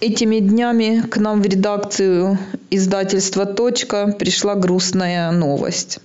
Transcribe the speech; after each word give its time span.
Этими 0.00 0.40
днями 0.40 1.02
к 1.08 1.16
нам 1.16 1.40
в 1.40 1.46
редакцию 1.46 2.38
издательства 2.70 3.46
«Точка» 3.46 4.14
пришла 4.18 4.54
грустная 4.54 5.30
новость. 5.30 6.00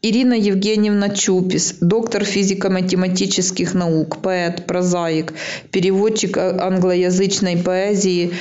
Ирина 0.00 0.32
Евгеньевна 0.32 1.10
Чупис, 1.10 1.74
доктор 1.82 2.24
физико-математических 2.24 3.74
наук, 3.74 4.22
поэт, 4.22 4.64
прозаик, 4.64 5.34
переводчик 5.70 6.38
англоязычной 6.38 7.58
поэзии, 7.58 8.32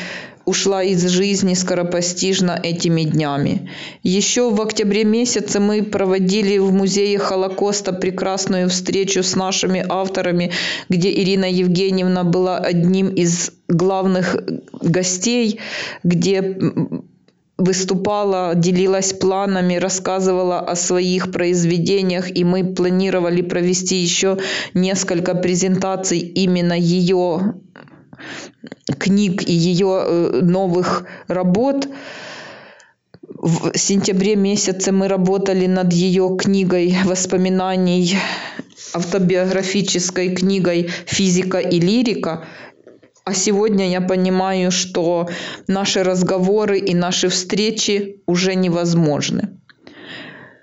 ушла 0.48 0.82
из 0.82 1.06
жизни 1.06 1.54
скоропостижно 1.56 2.58
этими 2.64 3.02
днями. 3.04 3.70
Еще 4.02 4.50
в 4.50 4.62
октябре 4.62 5.04
месяце 5.04 5.60
мы 5.60 5.84
проводили 5.84 6.58
в 6.58 6.72
музее 6.72 7.20
Холокоста 7.20 7.92
прекрасную 7.92 8.70
встречу 8.70 9.24
с 9.24 9.36
нашими 9.36 9.86
авторами, 9.88 10.52
где 10.88 11.12
Ирина 11.12 11.46
Евгеньевна 11.46 12.24
была 12.24 12.58
одним 12.58 13.10
из 13.10 13.52
главных 13.68 14.38
гостей, 14.82 15.60
где 16.04 16.58
выступала, 17.58 18.54
делилась 18.56 19.12
планами, 19.14 19.76
рассказывала 19.76 20.60
о 20.60 20.76
своих 20.76 21.32
произведениях, 21.32 22.34
и 22.34 22.46
мы 22.46 22.64
планировали 22.64 23.42
провести 23.42 23.98
еще 23.98 24.38
несколько 24.74 25.36
презентаций 25.36 26.20
именно 26.20 26.74
ее 26.74 27.56
книг 29.00 29.44
и 29.48 29.54
ее 29.54 30.04
э, 30.06 30.40
новых 30.42 31.06
работ. 31.28 31.88
В 33.22 33.78
сентябре 33.78 34.36
месяце 34.36 34.92
мы 34.92 35.08
работали 35.08 35.68
над 35.68 35.94
ее 35.94 36.36
книгой 36.40 36.96
воспоминаний, 37.06 38.18
автобиографической 38.94 40.34
книгой 40.34 40.90
«Физика 41.06 41.60
и 41.60 41.80
лирика». 41.80 42.46
А 43.24 43.34
сегодня 43.34 43.90
я 43.90 44.00
понимаю, 44.00 44.72
что 44.72 45.28
наши 45.68 46.02
разговоры 46.02 46.80
и 46.80 46.96
наши 46.96 47.28
встречи 47.28 48.22
уже 48.26 48.56
невозможны. 48.56 49.57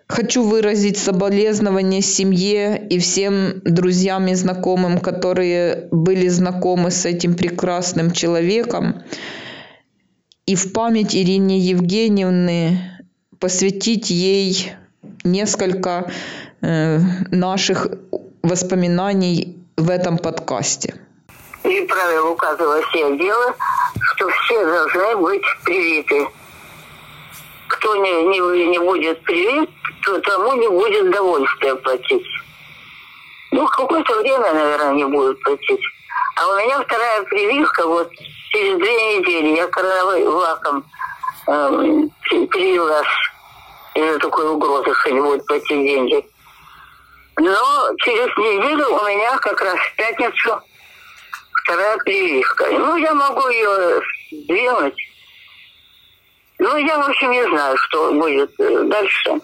Хочу 0.07 0.43
выразить 0.43 0.99
соболезнования 0.99 2.03
семье 2.03 2.87
и 2.91 2.99
всем 2.99 3.61
друзьям 3.65 4.27
и 4.29 4.35
знакомым, 4.35 5.01
которые 5.01 5.89
были 5.91 6.29
знакомы 6.29 6.91
с 6.91 7.07
этим 7.07 7.35
прекрасным 7.35 8.11
человеком. 8.11 9.03
И 10.47 10.57
в 10.57 10.73
память 10.75 11.17
Ирине 11.17 11.59
Евгеньевны 11.59 13.01
посвятить 13.41 14.11
ей 14.11 14.73
несколько 15.25 16.11
э, 16.61 16.99
наших 17.31 17.89
воспоминаний 18.43 19.57
в 19.77 19.89
этом 19.89 20.19
подкасте. 20.19 20.95
И 21.65 21.81
правило 21.89 22.31
указывало 22.31 22.83
все 22.91 23.17
дело, 23.17 23.55
что 24.15 24.29
все 24.29 24.65
должны 24.67 25.17
быть 25.17 25.43
привиты. 25.65 26.27
Кто 27.75 27.97
не, 27.97 28.23
не, 28.25 28.67
не 28.69 28.79
будет 28.79 29.21
привит, 29.25 29.69
то 30.03 30.19
тому 30.21 30.55
не 30.55 30.69
будет 30.69 31.03
удовольствия 31.03 31.75
платить. 31.75 32.27
Ну, 33.51 33.67
какое-то 33.67 34.21
время, 34.21 34.53
наверное, 34.53 34.95
не 34.95 35.05
будет 35.05 35.43
платить. 35.43 35.81
А 36.37 36.49
у 36.49 36.57
меня 36.59 36.81
вторая 36.83 37.23
прививка, 37.25 37.87
вот 37.87 38.11
через 38.51 38.79
две 38.79 39.19
недели 39.19 39.57
я 39.57 39.67
коронавирусом 39.67 40.85
э, 41.49 42.47
привилась 42.47 43.07
из-за 43.95 44.19
такой 44.21 44.49
угрозы, 44.49 44.95
что 44.95 45.11
не 45.11 45.21
будет 45.21 45.45
платить 45.47 45.69
деньги. 45.69 46.27
Но 47.39 47.97
через 47.99 48.37
неделю 48.37 48.87
у 48.89 49.05
меня 49.07 49.37
как 49.39 49.61
раз 49.61 49.79
в 49.79 49.97
пятницу 49.97 50.61
вторая 51.63 51.99
прививка. 51.99 52.67
Ну, 52.71 52.97
я 52.97 53.15
могу 53.15 53.49
ее 53.49 54.01
сделать. 54.31 54.97
Ну, 56.59 56.77
я, 56.77 56.99
в 56.99 57.09
общем, 57.09 57.31
не 57.31 57.45
знаю, 57.49 57.77
что 57.77 58.13
будет 58.13 58.53
э, 58.61 58.85
дальше. 58.85 59.41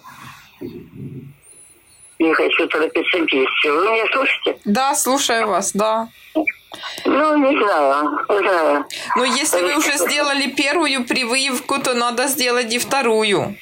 Не 2.19 2.35
хочу 2.35 2.69
торопиться 2.69 3.25
пищу. 3.25 3.75
Вы 3.75 3.91
меня 3.91 4.05
слушаете? 4.13 4.61
Да, 4.65 4.95
слушаю 4.95 5.49
вас, 5.49 5.73
да. 5.73 6.09
Ну, 7.05 7.37
не 7.39 7.59
знаю, 7.59 8.27
не 8.29 8.39
знаю. 8.39 8.85
Но 9.17 9.25
если 9.25 9.63
вы 9.63 9.77
уже 9.77 9.97
сделали 9.97 10.49
первую 10.51 11.05
прививку, 11.05 11.81
то 11.81 11.95
надо 11.95 12.27
сделать 12.29 12.73
и 12.73 12.79
вторую. 12.79 13.57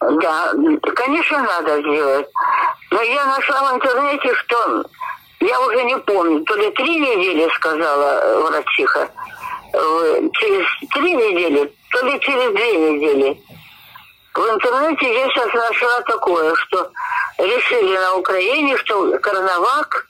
Да, 0.00 0.52
конечно, 0.94 1.42
надо 1.42 1.80
сделать. 1.80 2.28
Но 2.90 3.02
я 3.02 3.24
нашла 3.24 3.72
в 3.72 3.76
интернете, 3.76 4.34
что 4.34 4.84
я 5.40 5.60
уже 5.60 5.84
не 5.84 5.96
помню, 5.98 6.44
то 6.44 6.54
ли 6.56 6.70
три 6.72 7.00
недели, 7.00 7.48
сказала 7.54 8.40
врачиха, 8.42 9.08
через 9.76 10.66
три 10.92 11.12
недели, 11.12 11.72
то 11.90 12.06
ли 12.06 12.20
через 12.20 12.52
две 12.52 12.76
недели. 12.76 13.40
В 14.34 14.40
интернете 14.40 15.14
я 15.14 15.28
сейчас 15.28 15.52
нашла 15.52 16.00
такое, 16.02 16.54
что 16.54 16.90
решили 17.38 17.96
на 17.96 18.14
Украине, 18.14 18.76
что 18.78 19.18
коронавак 19.18 20.06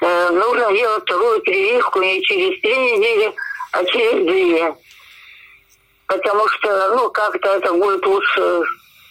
э, 0.00 0.30
нужно 0.30 0.72
делать 0.72 1.02
вторую 1.02 1.40
прививку 1.42 2.00
не 2.00 2.22
через 2.22 2.60
три 2.60 2.76
недели, 2.76 3.34
а 3.72 3.84
через 3.84 4.26
две. 4.26 4.74
Потому 6.06 6.48
что, 6.48 6.94
ну, 6.96 7.10
как-то 7.10 7.56
это 7.56 7.72
будет 7.72 8.06
лучше. 8.06 8.62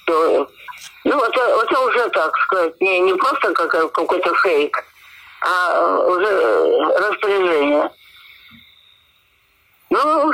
Что... 0.04 0.48
Ну, 1.04 1.24
это, 1.24 1.42
это 1.64 1.80
уже, 1.80 2.10
так 2.10 2.36
сказать, 2.38 2.80
не, 2.82 3.00
не 3.00 3.14
просто 3.14 3.54
как, 3.54 3.92
какой-то 3.92 4.34
фейк, 4.36 4.84
а 5.42 6.00
уже 6.08 6.94
распоряжение. 6.98 7.92
Ну, 9.92 10.32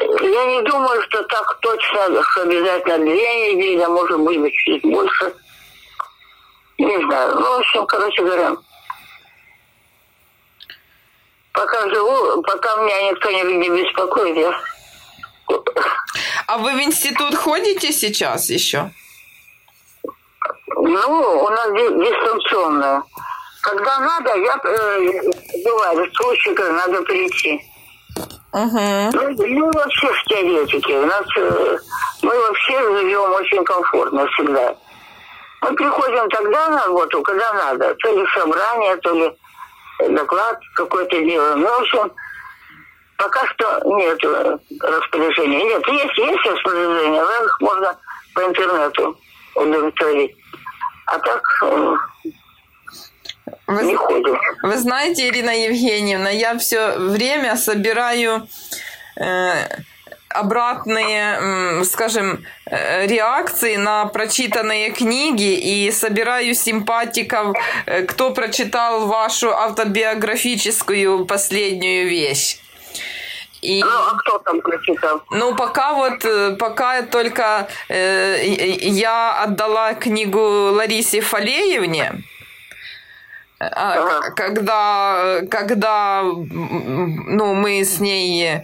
я 0.00 0.44
не 0.46 0.62
думаю, 0.62 1.02
что 1.02 1.22
так 1.24 1.58
точно, 1.60 2.22
что 2.22 2.42
обязательно 2.42 2.98
две 2.98 3.54
недели, 3.54 3.82
а 3.82 3.88
может 3.90 4.18
быть 4.18 4.54
чуть 4.54 4.82
больше. 4.82 5.34
Не 6.78 6.96
знаю. 7.04 7.34
Ну, 7.34 7.42
в 7.42 7.60
общем, 7.60 7.86
короче 7.86 8.22
говоря, 8.22 8.56
пока 11.52 11.88
живу, 11.90 12.42
пока 12.42 12.76
меня 12.76 13.10
никто 13.10 13.30
не, 13.30 13.42
не 13.42 13.68
беспокоит, 13.68 14.36
я... 14.38 14.58
А 16.46 16.58
вы 16.58 16.72
в 16.72 16.82
институт 16.82 17.34
ходите 17.34 17.92
сейчас 17.92 18.48
еще? 18.48 18.90
Ну, 20.76 21.44
у 21.44 21.48
нас 21.50 21.68
дистанционная. 21.72 23.02
Когда 23.60 24.00
надо, 24.00 24.34
я 24.38 24.58
э, 24.64 25.20
бывает, 25.62 26.12
случай, 26.16 26.54
когда 26.54 26.72
надо 26.86 27.02
прийти. 27.02 27.62
Угу. 28.52 29.10
Ну, 29.12 29.34
ну, 29.38 29.70
вообще 29.72 30.12
в 30.12 30.24
теоретике. 30.24 30.98
У 30.98 31.06
нас, 31.06 31.24
э, 31.36 31.78
мы 32.22 32.38
вообще 32.38 32.78
живем 32.80 33.32
очень 33.32 33.64
комфортно 33.64 34.26
всегда. 34.28 34.74
Мы 35.62 35.74
приходим 35.74 36.28
тогда 36.28 36.68
на 36.68 36.84
работу, 36.84 37.22
когда 37.22 37.52
надо. 37.54 37.94
То 37.94 38.14
ли 38.14 38.26
собрание, 38.34 38.96
то 38.98 39.14
ли 39.14 39.32
доклад 40.10 40.58
какой-то 40.74 41.18
делаем. 41.22 41.60
Ну, 41.60 41.68
в 41.68 41.80
общем, 41.80 42.12
пока 43.16 43.46
что 43.46 43.80
нет 43.84 44.18
распоряжения. 44.82 45.64
Нет, 45.64 45.88
есть, 45.88 46.18
есть 46.18 46.46
распоряжения, 46.46 47.22
их 47.22 47.60
можно 47.60 47.96
по 48.34 48.40
интернету 48.40 49.16
удовлетворить. 49.54 50.36
А 51.06 51.18
так 51.18 51.42
э, 51.62 51.94
вы, 53.66 53.82
не 53.82 53.96
ходим. 53.96 54.38
Вы 54.62 54.76
знаете, 54.78 55.28
Ирина 55.28 55.50
Евгеньевна, 55.50 56.30
я 56.30 56.56
все 56.58 56.98
время 56.98 57.56
собираю 57.56 58.46
э, 59.16 59.66
обратные, 60.28 61.84
скажем, 61.84 62.44
э, 62.66 63.06
реакции 63.06 63.76
на 63.76 64.06
прочитанные 64.06 64.90
книги 64.90 65.54
и 65.54 65.90
собираю 65.90 66.54
симпатиков, 66.54 67.56
э, 67.86 68.02
кто 68.02 68.32
прочитал 68.32 69.06
вашу 69.06 69.50
автобиографическую 69.50 71.26
последнюю 71.26 72.08
вещь. 72.08 72.58
И, 73.62 73.80
ну, 73.80 73.88
а 73.88 74.16
кто 74.16 74.38
там 74.38 74.60
прочитал? 74.60 75.22
Ну, 75.30 75.54
пока 75.54 75.94
вот, 75.94 76.24
э, 76.24 76.56
пока 76.58 77.02
только 77.02 77.68
э, 77.88 78.44
я 78.44 79.44
отдала 79.44 79.94
книгу 79.94 80.40
Ларисе 80.72 81.20
Фалеевне, 81.20 82.24
ага. 83.70 84.30
когда, 84.34 85.40
когда 85.50 86.22
ну, 86.22 87.54
мы 87.54 87.84
с 87.84 88.00
ней 88.00 88.62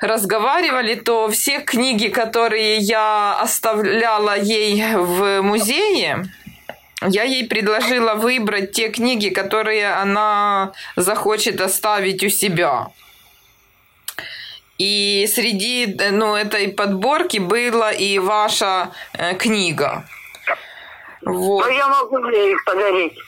разговаривали, 0.00 0.94
то 0.94 1.28
все 1.28 1.60
книги, 1.60 2.08
которые 2.08 2.78
я 2.78 3.40
оставляла 3.40 4.38
ей 4.38 4.94
в 4.94 5.42
музее, 5.42 6.26
я 7.02 7.22
ей 7.22 7.46
предложила 7.46 8.14
выбрать 8.14 8.72
те 8.72 8.88
книги, 8.88 9.28
которые 9.28 9.92
она 9.92 10.72
захочет 10.96 11.60
оставить 11.60 12.24
у 12.24 12.28
себя. 12.28 12.88
И 14.78 15.28
среди 15.32 15.96
ну, 16.12 16.36
этой 16.36 16.68
подборки 16.68 17.38
была 17.38 17.90
и 17.90 18.18
ваша 18.18 18.92
э, 19.12 19.34
книга. 19.34 20.04
Вот. 21.22 21.64
Но 21.64 21.70
я 21.70 21.88
могу 21.88 22.28
ей 22.28 22.52
их 22.52 22.64
подарить 22.64 23.18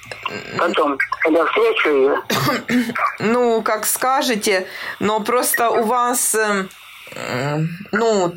потом, 0.59 0.99
когда 1.23 1.45
встречу 1.47 1.89
ее. 1.89 2.23
Ну, 3.19 3.63
как 3.63 3.87
скажете, 3.87 4.67
но 4.99 5.21
просто 5.21 5.71
у 5.71 5.85
вас, 5.85 6.35
э, 6.35 7.59
ну, 7.93 8.33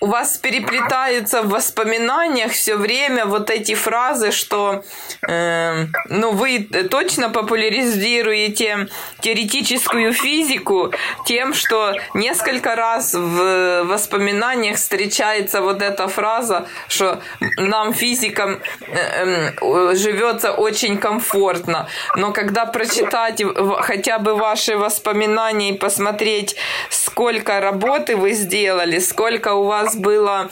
у 0.00 0.06
вас 0.06 0.38
переплетаются 0.38 1.42
в 1.42 1.50
воспоминаниях 1.50 2.52
все 2.52 2.76
время 2.76 3.26
вот 3.26 3.50
эти 3.50 3.74
фразы, 3.74 4.32
что 4.32 4.82
э, 5.28 5.86
ну, 6.08 6.32
вы 6.32 6.60
точно 6.90 7.28
популяризируете 7.28 8.88
теоретическую 9.20 10.14
физику 10.14 10.92
тем, 11.26 11.52
что 11.52 11.94
несколько 12.14 12.76
раз 12.76 13.12
в 13.14 13.84
воспоминаниях 13.84 14.76
встречается 14.76 15.60
вот 15.60 15.82
эта 15.82 16.08
фраза, 16.08 16.66
что 16.88 17.20
нам, 17.58 17.92
физикам, 17.92 18.60
э, 18.80 19.50
э, 19.60 19.94
живется 19.94 20.52
очень 20.52 20.96
комфортно. 20.96 21.88
Но 22.16 22.32
когда 22.32 22.64
прочитать 22.64 23.42
хотя 23.80 24.18
бы 24.18 24.34
ваши 24.34 24.78
воспоминания 24.78 25.70
и 25.70 25.78
посмотреть, 25.78 26.56
сколько 26.88 27.60
работы 27.60 28.16
вы 28.16 28.32
сделали, 28.32 28.98
сколько 28.98 29.52
у 29.52 29.64
вас 29.64 29.89
было 29.96 30.50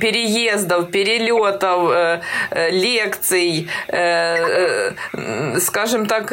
переездов, 0.00 0.90
перелетов, 0.90 1.90
э, 1.90 2.20
э, 2.50 2.70
лекций, 2.70 3.68
э, 3.88 4.92
скажем 5.60 6.06
так, 6.06 6.32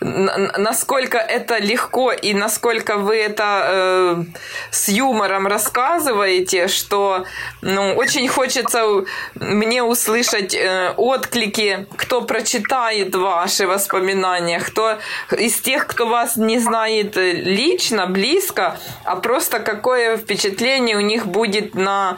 насколько 0.00 1.18
это 1.18 1.58
легко 1.58 2.12
и 2.12 2.34
насколько 2.34 2.96
вы 2.96 3.16
это 3.16 4.24
с 4.70 4.88
юмором 4.88 5.46
рассказываете, 5.46 6.68
что 6.68 7.24
ну, 7.62 7.94
очень 7.94 8.28
хочется 8.28 9.04
мне 9.34 9.82
услышать 9.82 10.56
отклики, 10.96 11.86
кто 11.96 12.22
прочитает 12.22 13.14
ваши 13.14 13.66
воспоминания, 13.66 14.60
кто 14.60 14.98
из 15.38 15.60
тех, 15.60 15.86
кто 15.86 16.06
вас 16.06 16.36
не 16.36 16.58
знает 16.58 17.16
лично, 17.16 18.06
близко, 18.06 18.78
а 19.04 19.16
просто 19.16 19.60
какое 19.60 20.16
впечатление 20.16 20.96
у 20.96 21.00
них 21.00 21.26
будет 21.26 21.55
на 21.74 22.16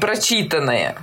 прочитанное. 0.00 0.96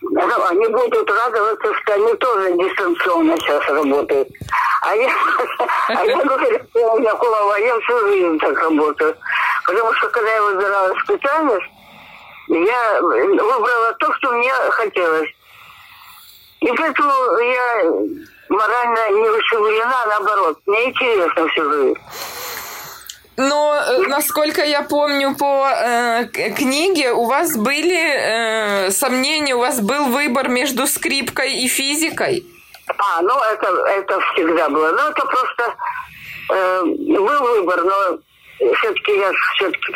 Ну, 0.00 0.46
они 0.46 0.66
будут 0.66 1.10
радоваться, 1.10 1.74
что 1.74 1.94
они 1.94 2.14
тоже 2.14 2.52
дистанционно 2.52 3.36
сейчас 3.38 3.64
работают. 3.68 4.28
А 4.82 4.94
я, 4.94 5.08
а 5.88 6.04
я 6.04 6.16
говорю, 6.16 6.60
у 6.74 6.98
меня 6.98 7.14
голова, 7.14 7.56
я 7.58 7.78
всю 7.80 7.98
жизнь 8.08 8.38
так 8.38 8.58
работаю. 8.58 9.16
Потому 9.64 9.92
что 9.94 10.08
когда 10.08 10.30
я 10.32 10.42
выбирала 10.42 10.94
специальность, 11.04 11.66
я 12.48 13.00
выбрала 13.00 13.94
то, 13.98 14.12
что 14.14 14.32
мне 14.32 14.52
хотелось. 14.70 15.30
И 16.60 16.72
поэтому 16.76 17.12
я 17.38 17.84
морально 18.48 19.10
не 19.10 19.28
ущемлена, 19.30 20.06
наоборот. 20.06 20.58
Мне 20.66 20.90
интересно 20.90 21.48
всю 21.48 21.72
жизнь. 21.72 21.98
Но, 23.36 23.74
э, 23.74 23.98
насколько 24.08 24.62
я 24.62 24.82
помню 24.82 25.34
по 25.34 25.68
э, 25.68 26.26
книге, 26.26 27.12
у 27.12 27.24
вас 27.24 27.56
были 27.56 28.86
э, 28.86 28.90
сомнения, 28.90 29.54
у 29.54 29.60
вас 29.60 29.80
был 29.80 30.06
выбор 30.06 30.48
между 30.48 30.86
скрипкой 30.86 31.54
и 31.60 31.68
физикой. 31.68 32.44
А, 32.98 33.22
ну 33.22 33.38
это, 33.52 33.66
это 33.86 34.20
всегда 34.32 34.68
было. 34.68 34.90
Ну, 34.92 35.08
это 35.08 35.24
просто 35.24 35.76
э, 36.50 36.82
был 36.84 37.42
выбор, 37.42 37.82
но 37.84 38.18
все-таки 38.74 39.18
я 39.18 39.32
все-таки 39.54 39.92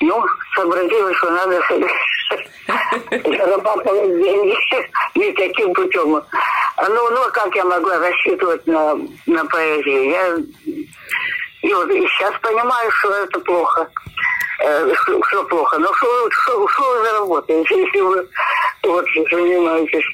ну, 0.00 0.24
сообразила, 0.54 1.14
что 1.14 1.30
надо 1.30 1.62
зарабатывать 3.10 4.22
деньги 4.22 4.56
не 5.14 5.32
таким 5.32 5.72
путем. 5.74 6.22
Ну, 6.88 7.10
ну, 7.10 7.30
как 7.32 7.54
я 7.54 7.64
могла 7.64 7.98
рассчитывать 7.98 8.66
на, 8.66 8.98
на 9.26 9.44
поэзию? 9.44 10.10
Я 10.10 10.36
и 11.62 11.74
вот 11.74 11.90
и 11.90 12.06
сейчас 12.06 12.34
понимаю, 12.40 12.90
что 12.92 13.14
это 13.14 13.38
плохо. 13.40 13.88
Э, 14.62 14.94
что, 14.94 15.22
что 15.24 15.44
плохо. 15.44 15.78
Но 15.78 15.92
что, 15.94 16.30
что, 16.30 16.68
что 16.68 16.82
вы 16.90 17.04
заработаете, 17.04 17.80
если 17.82 18.00
вы 18.00 18.28
вот 18.84 19.04
занимаетесь? 19.30 20.04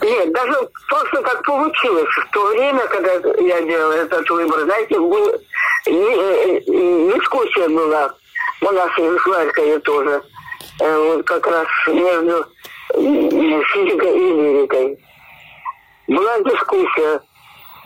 Нет, 0.00 0.32
даже 0.32 0.68
просто 0.88 1.22
так 1.22 1.44
получилось. 1.44 2.08
В 2.08 2.30
то 2.32 2.46
время, 2.48 2.86
когда 2.86 3.14
я 3.14 3.60
делала 3.62 3.92
этот 3.92 4.30
выбор, 4.30 4.60
знаете, 4.60 4.98
был, 4.98 5.32
дискуссия 5.86 7.68
была 7.68 8.14
у 8.60 8.70
нас 8.70 8.90
в 8.96 9.18
Харькове 9.18 9.78
тоже. 9.80 10.22
Э, 10.80 10.98
вот 10.98 11.26
как 11.26 11.46
раз 11.46 11.66
между 11.88 12.46
физикой 12.94 14.18
и 14.18 14.32
лирикой. 14.32 14.98
Была 16.06 16.38
дискуссия, 16.40 17.20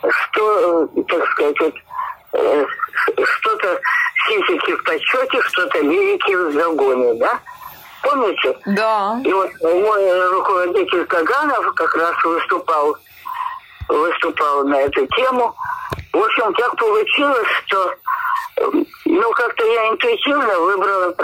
что, 0.08 0.86
так 1.08 1.28
сказать, 1.30 1.60
вот, 1.60 1.74
Э, 1.74 1.91
что-то 2.32 3.80
физики 4.26 4.74
в 4.74 4.84
почете, 4.84 5.40
что-то 5.42 5.78
лирики 5.80 6.34
в 6.34 6.52
загоне, 6.52 7.14
да? 7.14 7.40
Помните? 8.02 8.58
Да. 8.66 9.20
И 9.24 9.32
вот 9.32 9.50
мой 9.62 10.28
руководитель 10.30 11.04
Каганов 11.06 11.74
как 11.74 11.94
раз 11.94 12.14
выступал, 12.24 12.96
выступал 13.88 14.64
на 14.64 14.80
эту 14.80 15.06
тему. 15.08 15.54
В 16.12 16.18
общем, 16.18 16.52
так 16.54 16.76
получилось, 16.76 17.48
что 17.64 17.94
ну, 19.04 19.30
как-то 19.32 19.64
я 19.64 19.90
интуитивно 19.90 20.58
выбрала, 20.58 21.14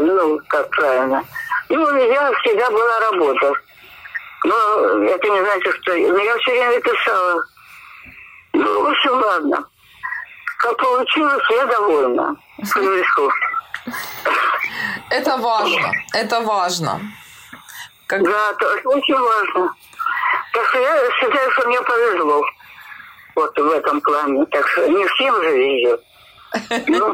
ну, 0.00 0.40
как 0.48 0.68
правильно. 0.70 1.24
Ну, 1.68 1.82
у 1.82 1.92
меня 1.92 2.32
всегда 2.40 2.70
была 2.70 3.00
работа. 3.00 3.52
Но 4.44 5.04
это 5.04 5.28
не 5.28 5.40
значит, 5.44 5.74
что... 5.82 5.92
Но 5.92 6.18
я 6.18 6.36
все 6.38 6.50
время 6.50 6.80
писала. 6.80 7.44
Ну, 8.54 8.82
в 8.82 8.90
общем, 8.90 9.12
ладно. 9.12 9.64
Как 10.62 10.76
получилось, 10.76 11.42
я 11.50 11.66
довольна. 11.66 12.36
Это 15.10 15.36
важно, 15.38 15.92
это 16.14 16.40
важно. 16.40 17.00
Как... 18.06 18.22
Да, 18.22 18.52
это 18.52 18.88
очень 18.88 19.18
важно. 19.18 19.74
Так 20.52 20.66
что 20.68 20.78
я 20.78 21.10
считаю, 21.18 21.50
что 21.50 21.68
мне 21.68 21.82
повезло. 21.82 22.44
Вот 23.34 23.58
в 23.58 23.70
этом 23.70 24.00
плане. 24.02 24.46
Так 24.46 24.68
что 24.68 24.86
не 24.88 25.04
всем 25.04 25.34
же 25.42 25.50
везет. 25.50 26.00
Ну, 26.86 27.12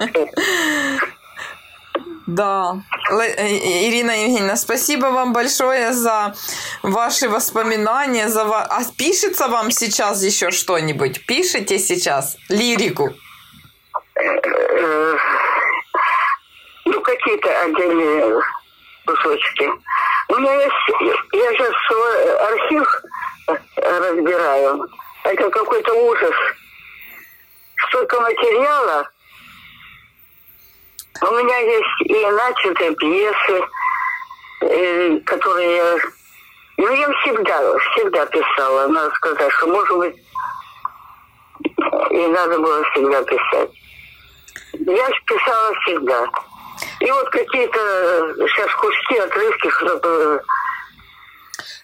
да. 2.27 2.83
Э, 3.11 3.49
Ирина 3.89 4.11
Евгеньевна, 4.11 4.57
спасибо 4.57 5.07
вам 5.07 5.33
большое 5.33 5.95
за 5.95 6.35
ваши 6.83 7.31
воспоминания. 7.31 8.29
За... 8.29 8.43
А 8.43 8.81
пишется 8.99 9.49
вам 9.49 9.71
сейчас 9.71 10.23
еще 10.23 10.51
что-нибудь? 10.51 11.25
Пишите 11.25 11.79
сейчас 11.79 12.37
лирику? 12.51 13.15
Э, 14.81 15.17
ну, 16.85 17.01
какие-то 17.01 17.63
отдельные 17.63 18.41
кусочки. 19.05 19.71
У 20.29 20.37
меня 20.37 20.55
есть, 20.55 21.19
я 21.33 21.53
сейчас 21.53 21.73
свой 21.89 22.37
архив 22.37 23.03
разбираю. 23.77 24.89
Это 25.25 25.51
какой-то 25.51 25.93
ужас. 25.95 26.35
Столько 27.89 28.21
материала. 28.21 29.11
У 31.23 31.35
меня 31.35 31.59
есть 31.59 32.01
и 32.03 32.27
начатые 32.31 32.95
пьесы, 32.95 33.69
э, 34.61 35.19
которые. 35.27 35.99
Ну, 36.77 36.95
я 36.95 37.13
всегда, 37.15 37.79
всегда 37.79 38.27
писала. 38.27 38.87
Надо 38.87 39.13
сказать, 39.17 39.53
что, 39.55 39.67
может 39.67 39.99
быть, 39.99 40.17
и 42.11 42.27
надо 42.29 42.61
было 42.61 42.85
всегда 42.93 43.25
писать. 43.25 43.71
Я 44.73 45.09
писала 45.27 45.75
всегда. 45.83 46.31
И 47.01 47.11
вот 47.11 47.29
какие-то 47.31 48.35
сейчас 48.49 48.73
куски, 48.75 49.19
отрывки, 49.19 49.71
что-то... 49.71 50.43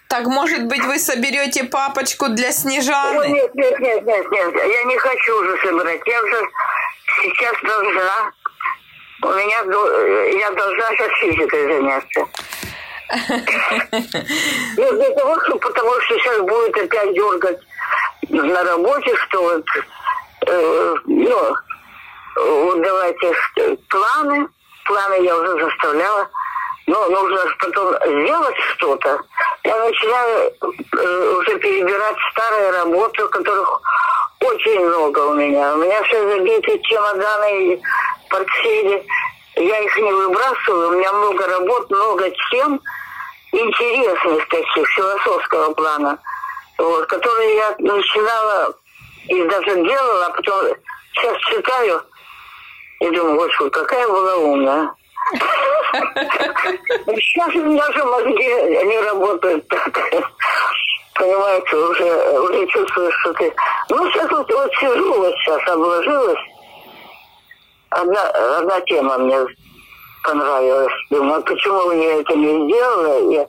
Так, 0.07 0.25
может 0.27 0.67
быть, 0.67 0.83
вы 0.85 0.99
соберете 0.99 1.63
папочку 1.65 2.29
для 2.29 2.51
Снежаны? 2.51 3.19
О, 3.19 3.27
нет, 3.27 3.55
нет, 3.55 3.79
нет, 3.79 4.05
нет, 4.05 4.31
нет. 4.31 4.55
Я 4.55 4.83
не 4.83 4.97
хочу 4.97 5.41
уже 5.41 5.57
собирать. 5.57 6.01
Я 6.05 6.21
уже 6.21 6.41
сейчас 7.23 7.55
должна. 7.63 8.31
У 9.23 9.27
меня 9.29 9.59
я 10.39 10.51
должна 10.51 10.89
сейчас 10.91 11.11
физикой 11.19 11.63
заняться. 11.63 12.27
Ну, 14.77 14.91
для 14.91 15.09
того, 15.11 15.39
что, 15.43 15.57
потому 15.57 16.01
что 16.01 16.17
сейчас 16.17 16.41
будет 16.41 16.75
опять 16.77 17.13
дергать 17.13 17.59
на 18.29 18.63
работе, 18.63 19.15
что 19.15 19.41
вот, 19.41 19.65
э, 20.47 20.95
ну, 21.05 21.55
вот 22.35 22.81
давайте 22.81 23.33
планы. 23.89 24.47
Планы 24.85 25.23
я 25.23 25.37
уже 25.37 25.65
заставляла. 25.65 26.29
Но 26.87 27.09
нужно 27.09 27.39
потом 27.59 27.95
сделать 28.05 28.55
что-то. 28.75 29.19
Я 29.63 29.77
начинаю 29.77 30.51
э, 30.71 31.35
уже 31.39 31.57
перебирать 31.57 32.17
старые 32.31 32.71
работы, 32.71 33.27
которых 33.29 33.81
очень 34.41 34.85
много 34.85 35.19
у 35.19 35.33
меня. 35.33 35.73
У 35.73 35.77
меня 35.77 36.03
все 36.03 36.29
забиты 36.29 36.79
чемоданы 36.83 37.73
и 37.73 37.81
портфели. 38.29 39.03
Я 39.55 39.79
их 39.79 39.97
не 39.97 40.11
выбрасываю. 40.11 40.89
У 40.89 40.99
меня 40.99 41.11
много 41.13 41.47
работ, 41.47 41.89
много 41.89 42.31
тем. 42.51 42.79
интересных 43.51 44.47
таких, 44.49 44.87
философского 44.89 45.73
плана, 45.73 46.19
вот, 46.77 47.05
которые 47.07 47.55
я 47.55 47.75
начинала 47.79 48.75
и 49.27 49.43
даже 49.43 49.75
делала, 49.83 50.25
а 50.25 50.29
потом 50.31 50.75
сейчас 51.15 51.37
читаю 51.49 52.01
и 52.99 53.09
думаю, 53.09 53.35
господи, 53.37 53.69
какая 53.71 54.07
была 54.07 54.35
умная. 54.37 54.95
Сейчас 57.05 57.55
у 57.55 57.63
меня 57.63 57.91
же 57.91 58.03
мозги 58.03 58.85
не 58.85 58.99
работают 58.99 59.67
так. 59.67 59.99
Понимаете, 61.15 61.75
уже, 61.77 62.39
уже 62.39 62.67
чувствую, 62.67 63.11
что 63.11 63.33
ты... 63.33 63.53
Ну, 63.89 64.11
сейчас 64.11 64.29
вот, 64.29 64.51
вот 64.51 64.75
сижу, 64.75 65.13
вот 65.13 65.33
сейчас 65.35 65.65
обложилась. 65.69 66.39
Одна, 67.89 68.21
одна 68.57 68.81
тема 68.81 69.17
мне 69.19 69.37
понравилась. 70.23 70.93
Думаю, 71.09 71.37
а 71.37 71.41
почему 71.41 71.91
я 71.93 72.19
это 72.19 72.35
не 72.35 72.67
сделала? 72.67 73.31
Я, 73.31 73.47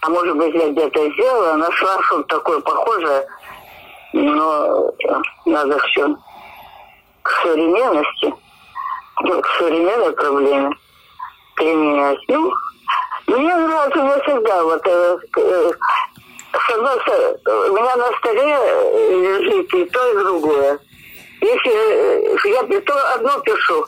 а 0.00 0.08
может 0.10 0.36
быть, 0.36 0.54
я 0.54 0.70
где-то 0.70 1.12
сделала, 1.12 1.54
нашла 1.54 2.02
что-то 2.02 2.36
такое 2.36 2.60
похожее. 2.60 3.26
Но 4.12 4.92
надо 5.46 5.78
все 5.86 6.16
к 7.22 7.30
современности, 7.42 8.34
к 9.24 9.46
современной 9.58 10.12
проблеме 10.12 10.70
применять. 11.56 12.18
Ну, 12.28 12.52
мне 13.26 13.54
нравится 13.54 14.02
мне 14.02 14.22
всегда 14.22 14.62
вот 14.64 14.86
э, 14.86 15.18
э, 15.38 15.72
у 17.46 17.72
меня 17.72 17.96
на 17.96 18.12
столе 18.18 18.56
э, 18.58 19.40
лежит 19.40 19.74
и 19.74 19.84
то, 19.86 20.12
и 20.12 20.18
другое. 20.18 20.78
Если 21.40 21.72
э, 21.72 22.70
я 22.70 22.80
то 22.80 23.14
одно 23.14 23.40
пишу 23.40 23.86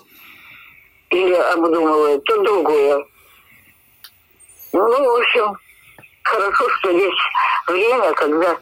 или 1.11 1.35
обдумываю, 1.35 2.21
то 2.23 2.43
другое. 2.43 3.05
Ну, 4.73 4.81
в 4.81 5.21
общем, 5.21 5.57
хорошо, 6.25 6.69
что 6.79 6.91
есть 6.91 7.19
время, 7.69 8.13
когда 8.15 8.57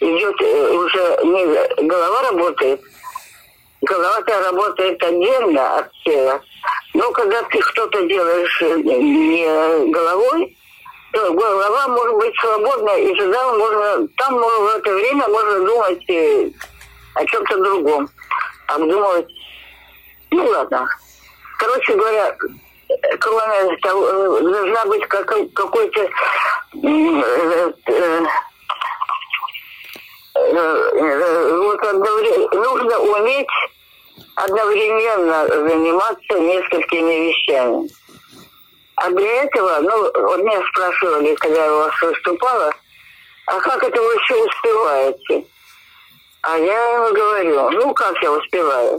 идет 0.00 0.40
э, 0.40 0.70
уже 0.72 1.18
не 1.24 1.86
голова 1.86 2.22
работает, 2.22 2.80
голова-то 3.82 4.42
работает 4.42 5.02
отдельно 5.02 5.78
от 5.78 5.92
тела. 6.04 6.40
Но 6.94 7.10
когда 7.12 7.42
ты 7.44 7.60
что-то 7.62 8.02
делаешь 8.04 8.60
не 8.60 9.90
головой, 9.90 10.56
то 11.12 11.32
голова 11.32 11.88
может 11.88 12.16
быть 12.16 12.34
свободна, 12.40 12.90
и 12.98 13.14
тогда 13.14 13.52
можно, 13.52 14.08
там 14.16 14.34
в 14.38 14.76
это 14.76 14.94
время 14.94 15.28
можно 15.28 15.60
думать 15.60 16.10
э, 16.10 16.50
о 17.14 17.24
чем-то 17.24 17.56
другом. 17.58 18.08
Обдумывать. 18.66 19.28
Ну 20.30 20.44
ладно. 20.44 20.86
Короче 21.58 21.94
говоря, 21.94 22.36
кроме 23.20 23.76
того, 23.78 24.40
должна 24.40 24.84
быть 24.86 25.06
как, 25.08 25.26
какой-то 25.54 26.00
э, 26.02 27.72
э, 27.86 28.24
вот 30.52 31.82
одновременно, 31.82 32.62
нужно 32.62 32.98
уметь 32.98 33.48
одновременно 34.34 35.46
заниматься 35.46 36.38
несколькими 36.38 37.28
вещами. 37.28 37.88
А 38.96 39.10
для 39.10 39.44
этого, 39.44 39.78
ну, 39.80 40.12
вот 40.22 40.42
меня 40.42 40.60
спрашивали, 40.70 41.34
когда 41.36 41.64
я 41.64 41.72
у 41.72 41.78
вас 41.78 42.02
выступала, 42.02 42.72
а 43.46 43.60
как 43.60 43.82
это 43.82 44.00
вы 44.00 44.18
все 44.20 44.44
успеваете? 44.44 45.44
А 46.42 46.58
я 46.58 46.94
ему 46.94 47.14
говорю, 47.14 47.70
ну, 47.70 47.94
как 47.94 48.20
я 48.22 48.32
успеваю? 48.32 48.98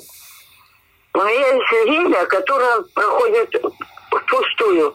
У 1.14 1.18
меня 1.20 1.54
есть 1.54 1.72
время, 1.72 2.26
которое 2.28 2.82
проходит 2.94 3.56
впустую. 4.12 4.94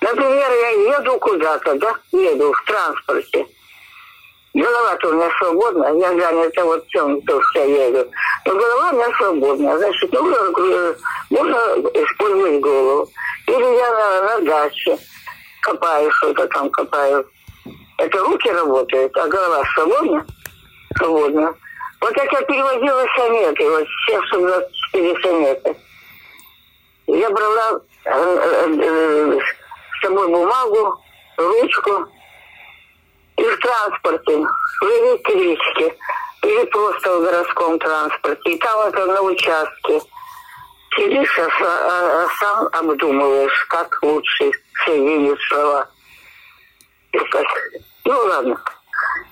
Например, 0.00 0.50
я 0.50 0.96
еду 0.96 1.18
куда-то, 1.18 1.74
да, 1.74 1.94
еду 2.12 2.52
в 2.52 2.64
транспорте– 2.64 3.46
Голова-то 4.52 5.08
у 5.08 5.12
меня 5.12 5.30
свободна, 5.38 5.84
я 5.96 6.08
занята 6.08 6.64
вот 6.64 6.86
тем, 6.88 7.20
то, 7.22 7.40
что 7.42 7.64
я 7.64 7.86
еду. 7.86 8.10
Но 8.46 8.54
голова 8.54 8.90
у 8.90 8.94
меня 8.94 9.16
свободна. 9.16 9.78
Значит, 9.78 10.12
нужно, 10.12 10.36
э, 10.36 10.94
можно 11.30 11.56
использовать 11.94 12.60
голову. 12.60 13.08
Или 13.46 13.78
я 13.78 13.90
на, 13.92 14.22
на 14.22 14.40
даче 14.44 14.98
копаю 15.62 16.10
что-то 16.12 16.48
там, 16.48 16.68
копаю. 16.70 17.24
Это 17.98 18.18
руки 18.18 18.50
работают, 18.50 19.16
а 19.16 19.28
голова 19.28 19.62
свободна? 19.74 20.26
Свободна. 20.96 21.54
Вот 22.00 22.14
как 22.14 22.32
я 22.32 22.42
переводила 22.42 23.06
сометы, 23.16 23.70
вот 23.70 23.86
все 23.86 24.20
124 24.28 25.20
сометы. 25.22 25.76
Я 27.06 27.30
брала 27.30 27.80
э, 28.04 28.10
э, 28.10 28.76
э, 28.80 29.38
с 29.38 30.00
собой 30.00 30.28
бумагу, 30.28 31.00
ручку, 31.36 32.08
и 33.40 33.42
в 33.42 33.58
транспорте, 33.58 34.36
в 34.36 34.84
электричке, 34.84 35.96
или 36.42 36.64
просто 36.66 37.16
в 37.16 37.22
городском 37.22 37.78
транспорте. 37.78 38.50
И 38.50 38.58
там 38.58 38.80
это 38.88 39.06
на 39.06 39.22
участке. 39.22 40.00
Сидишь, 40.96 41.38
а, 41.38 41.48
а, 41.62 42.24
а 42.24 42.28
сам 42.40 42.68
обдумываешь, 42.72 43.66
как 43.68 43.98
лучше 44.02 44.50
соединить 44.84 45.40
слова. 45.48 45.88
Ну 48.04 48.18
ладно 48.26 48.60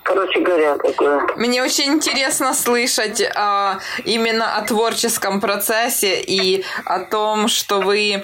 короче 0.09 0.39
говоря, 0.39 0.77
такое. 0.77 1.21
Мне 1.35 1.63
очень 1.63 1.93
интересно 1.93 2.53
слышать 2.53 3.21
а, 3.35 3.79
именно 4.05 4.55
о 4.57 4.65
творческом 4.65 5.39
процессе 5.39 6.19
и 6.19 6.65
о 6.85 6.99
том, 6.99 7.47
что 7.47 7.79
вы 7.79 8.23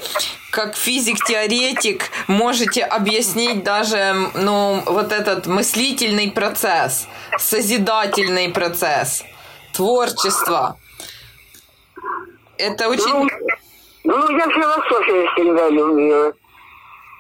как 0.52 0.76
физик-теоретик 0.76 2.04
можете 2.28 2.84
объяснить 2.84 3.64
даже 3.64 4.16
ну, 4.34 4.82
вот 4.86 5.12
этот 5.12 5.46
мыслительный 5.46 6.32
процесс, 6.32 7.08
созидательный 7.38 8.50
процесс, 8.50 9.24
творчество. 9.74 10.78
Это 12.58 12.90
очень... 12.90 13.06
Ну, 13.06 13.28
ну 14.06 14.38
я 14.38 14.46
философию 14.46 15.28
всегда 15.34 15.70
любила. 15.70 16.34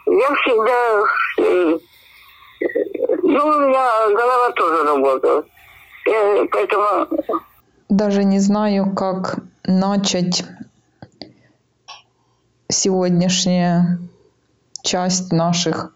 Я 0.07 0.35
всегда 0.35 1.03
э, 1.39 1.79
ну, 3.35 3.47
у 3.47 3.59
меня 3.59 4.07
голова 4.15 4.51
тоже 4.55 4.83
работает. 4.83 5.45
Я, 6.05 6.45
поэтому... 6.51 7.07
Даже 7.89 8.23
не 8.23 8.39
знаю, 8.39 8.95
как 8.95 9.39
начать 9.63 10.45
сегодняшняя 12.69 13.99
часть 14.83 15.33
наших 15.33 15.93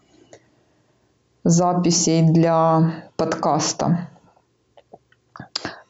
записей 1.42 2.22
для 2.22 3.06
подкаста. 3.16 4.08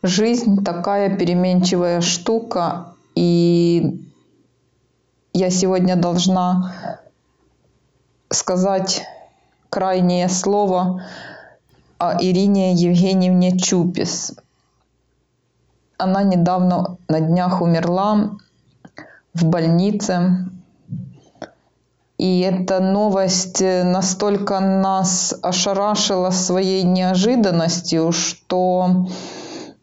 Жизнь 0.03 0.65
такая 0.65 1.17
переменчивая 1.17 2.01
штука, 2.01 2.95
и 3.15 4.07
я 5.33 5.51
сегодня 5.51 5.97
должна 5.97 7.01
сказать 8.31 9.03
крайнее 9.69 10.29
слово 10.29 11.03
Ирине 12.01 12.73
Евгеньевне 12.73 13.59
Чупис. 13.59 14.35
Она 15.99 16.23
недавно 16.23 16.97
на 17.09 17.21
днях 17.21 17.61
умерла 17.61 18.31
в 19.35 19.45
больнице. 19.45 20.47
И 22.17 22.41
эта 22.41 22.81
новость 22.81 23.61
настолько 23.61 24.61
нас 24.61 25.35
ошарашила 25.43 26.31
своей 26.31 26.83
неожиданностью, 26.83 28.13
что 28.13 29.07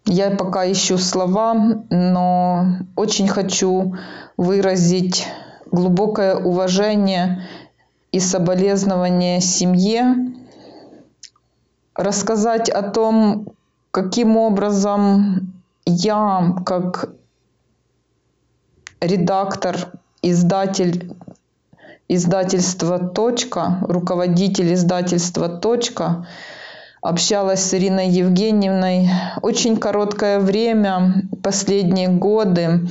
я 0.06 0.32
пока 0.32 0.72
ищу 0.72 0.98
слова, 0.98 1.54
но 1.90 2.78
очень 2.96 3.28
хочу 3.28 3.96
выразить 4.38 5.28
глубокое 5.72 6.36
уважение 6.36 7.44
и 8.12 8.20
соболезнования 8.20 9.42
семье, 9.42 10.37
рассказать 11.98 12.70
о 12.70 12.84
том, 12.84 13.48
каким 13.92 14.38
образом 14.38 15.54
я, 15.86 16.56
как 16.66 17.10
редактор, 19.02 19.92
издатель 20.22 21.14
издательства 22.08 23.00
«Точка», 23.00 23.80
руководитель 23.82 24.74
издательства 24.74 25.50
«Точка», 25.50 26.26
общалась 27.02 27.64
с 27.64 27.74
Ириной 27.74 28.10
Евгеньевной. 28.10 29.10
Очень 29.42 29.78
короткое 29.78 30.40
время, 30.40 31.24
последние 31.44 32.08
годы, 32.08 32.88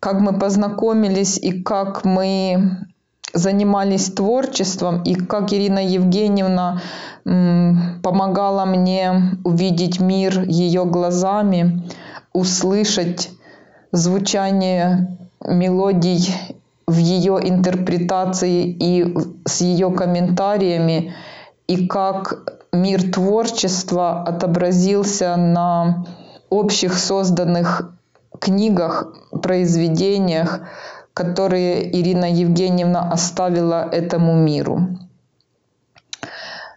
как 0.00 0.20
мы 0.20 0.38
познакомились 0.38 1.38
и 1.38 1.62
как 1.62 2.04
мы 2.04 2.86
занимались 3.36 4.10
творчеством, 4.12 5.02
и 5.02 5.14
как 5.14 5.52
Ирина 5.52 5.84
Евгеньевна 5.84 6.80
помогала 7.24 8.64
мне 8.64 9.38
увидеть 9.44 10.00
мир 10.00 10.42
ее 10.42 10.84
глазами, 10.84 11.82
услышать 12.32 13.30
звучание 13.92 15.18
мелодий 15.44 16.34
в 16.86 16.96
ее 16.96 17.40
интерпретации 17.42 18.64
и 18.66 19.14
с 19.44 19.60
ее 19.60 19.90
комментариями, 19.90 21.14
и 21.66 21.86
как 21.86 22.60
мир 22.72 23.10
творчества 23.10 24.22
отобразился 24.22 25.36
на 25.36 26.06
общих 26.48 26.96
созданных 26.96 27.92
книгах, 28.38 29.14
произведениях, 29.42 30.60
которые 31.16 31.98
Ирина 31.98 32.30
Евгеньевна 32.30 33.10
оставила 33.10 33.88
этому 33.90 34.34
миру. 34.34 34.98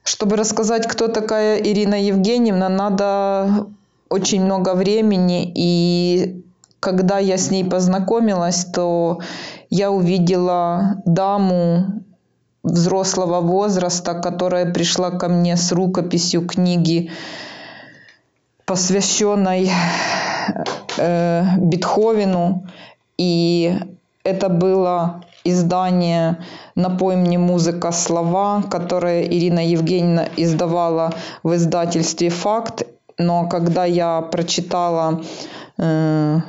Чтобы 0.03 0.38
рассказать, 0.38 0.88
кто 0.88 1.10
такая 1.10 1.58
Ирина 1.60 1.96
Евгеньевна, 1.96 2.69
надо 2.69 3.67
очень 4.08 4.41
много 4.46 4.75
времени. 4.75 5.51
И 5.53 6.41
когда 6.79 7.19
я 7.19 7.38
с 7.38 7.51
ней 7.51 7.65
познакомилась, 7.65 8.63
то 8.63 9.19
я 9.69 9.91
увидела 9.91 11.01
даму 11.05 12.01
взрослого 12.63 13.41
возраста, 13.41 14.13
которая 14.13 14.72
пришла 14.72 15.12
ко 15.12 15.27
мне 15.27 15.58
с 15.58 15.74
рукописью 15.74 16.48
книги, 16.48 17.12
посвященной 18.63 19.69
э, 20.98 21.43
Бетховену. 21.58 22.65
И 23.17 23.77
это 24.29 24.50
было 24.50 25.21
издание 25.43 26.38
«Напой 26.75 27.15
мне 27.15 27.38
музыка 27.38 27.91
слова», 27.91 28.63
которое 28.69 29.24
Ирина 29.24 29.65
Евгеньевна 29.65 30.27
издавала 30.38 31.13
в 31.43 31.55
издательстве 31.55 32.29
«Факт». 32.29 32.83
Но 33.17 33.50
когда 33.50 33.86
я 33.86 34.21
прочитала 34.21 35.21
э, 35.77 36.39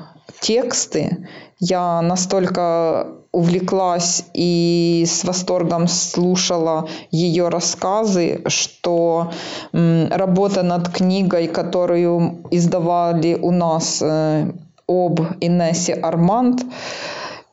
тексты, 0.40 1.28
я 1.58 2.00
настолько 2.00 3.06
увлеклась 3.32 4.24
и 4.34 5.04
с 5.06 5.24
восторгом 5.24 5.88
слушала 5.88 6.88
ее 7.10 7.48
рассказы, 7.48 8.42
что 8.46 9.30
работа 9.72 10.62
над 10.62 10.88
книгой, 10.88 11.46
которую 11.48 12.42
издавали 12.50 13.34
у 13.34 13.52
нас 13.52 14.00
э, 14.02 14.50
об 14.88 15.20
Инессе 15.40 15.92
Арманд, 15.94 16.62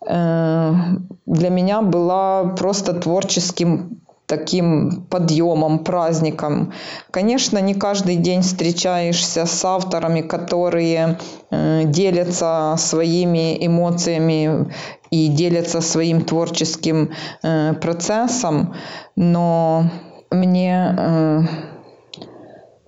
для 0.08 1.50
меня 1.50 1.82
была 1.82 2.56
просто 2.56 2.94
творческим 2.94 4.02
таким 4.28 5.06
подъемом, 5.10 5.80
праздником. 5.80 6.74
Конечно, 7.12 7.60
не 7.60 7.74
каждый 7.74 8.18
день 8.18 8.42
встречаешься 8.42 9.46
с 9.46 9.66
авторами, 9.66 10.22
которые 10.22 11.18
э, 11.50 11.84
делятся 11.86 12.76
своими 12.78 13.66
эмоциями 13.66 14.74
и 15.12 15.30
делятся 15.30 15.80
своим 15.80 16.22
творческим 16.22 17.12
э, 17.42 17.74
процессом, 17.74 18.76
но 19.16 19.90
мне 20.30 20.96
э, 20.98 21.42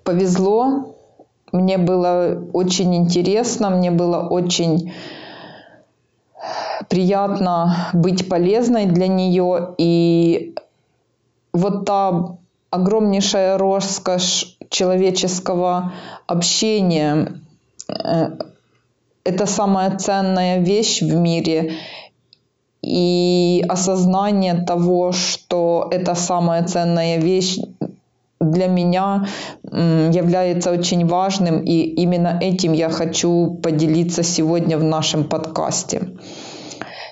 повезло, 0.04 0.98
мне 1.54 1.78
было 1.78 2.38
очень 2.52 2.96
интересно, 2.96 3.70
мне 3.70 3.92
было 3.92 4.28
очень 4.28 4.92
приятно 6.88 7.90
быть 7.94 8.30
полезной 8.30 8.86
для 8.86 9.08
нее 9.08 9.76
и 9.78 10.56
вот 11.54 11.86
та 11.86 12.38
огромнейшая 12.70 13.58
роскошь 13.58 14.58
человеческого 14.70 15.94
общения 16.28 17.42
э, 17.88 18.30
это 19.24 19.46
самая 19.46 19.98
ценная 19.98 20.60
вещь 20.60 21.02
в 21.02 21.16
мире. 21.16 21.74
И 22.82 23.64
осознание 23.68 24.64
того, 24.66 25.12
что 25.12 25.88
это 25.92 26.16
самая 26.16 26.64
ценная 26.64 27.18
вещь 27.18 27.58
для 28.40 28.68
меня 28.68 29.28
является 29.64 30.72
очень 30.72 31.06
важным, 31.06 31.60
и 31.60 31.82
именно 32.04 32.40
этим 32.42 32.74
я 32.74 32.90
хочу 32.90 33.60
поделиться 33.62 34.24
сегодня 34.24 34.78
в 34.78 34.84
нашем 34.84 35.26
подкасте. 35.26 36.14